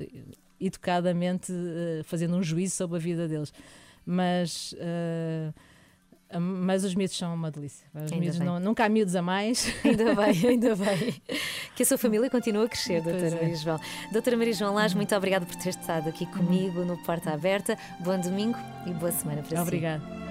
[0.59, 3.53] educadamente eh, fazendo um juízo sobre a vida deles.
[4.05, 4.75] Mas.
[4.79, 5.51] eh,
[6.39, 7.85] mas os miúdos são uma delícia.
[7.93, 9.67] Os não- nunca há miúdos a mais.
[9.83, 11.21] Ainda bem, ainda bem.
[11.75, 13.41] Que a sua família continue a crescer, Pois doutora é.
[13.41, 13.79] Maria João.
[14.13, 17.77] Doutora Maria João Lage, muito obrigada por ter estado aqui comigo no Porta Aberta.
[17.99, 18.57] Bom domingo
[18.87, 19.61] e boa semana para si.
[19.61, 20.30] Obrigada.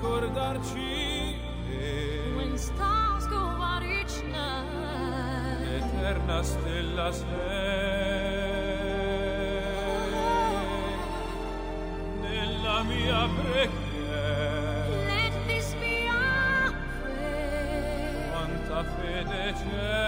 [0.00, 1.38] ricordarci
[1.68, 7.24] che When stars go out each night, eterna stella sei
[12.20, 18.30] nella mia preghiera let this be our prayer.
[18.30, 20.05] quanta fede c'è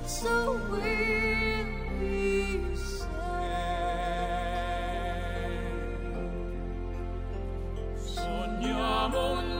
[0.00, 1.66] It's a weary.
[7.96, 9.57] Sogniamo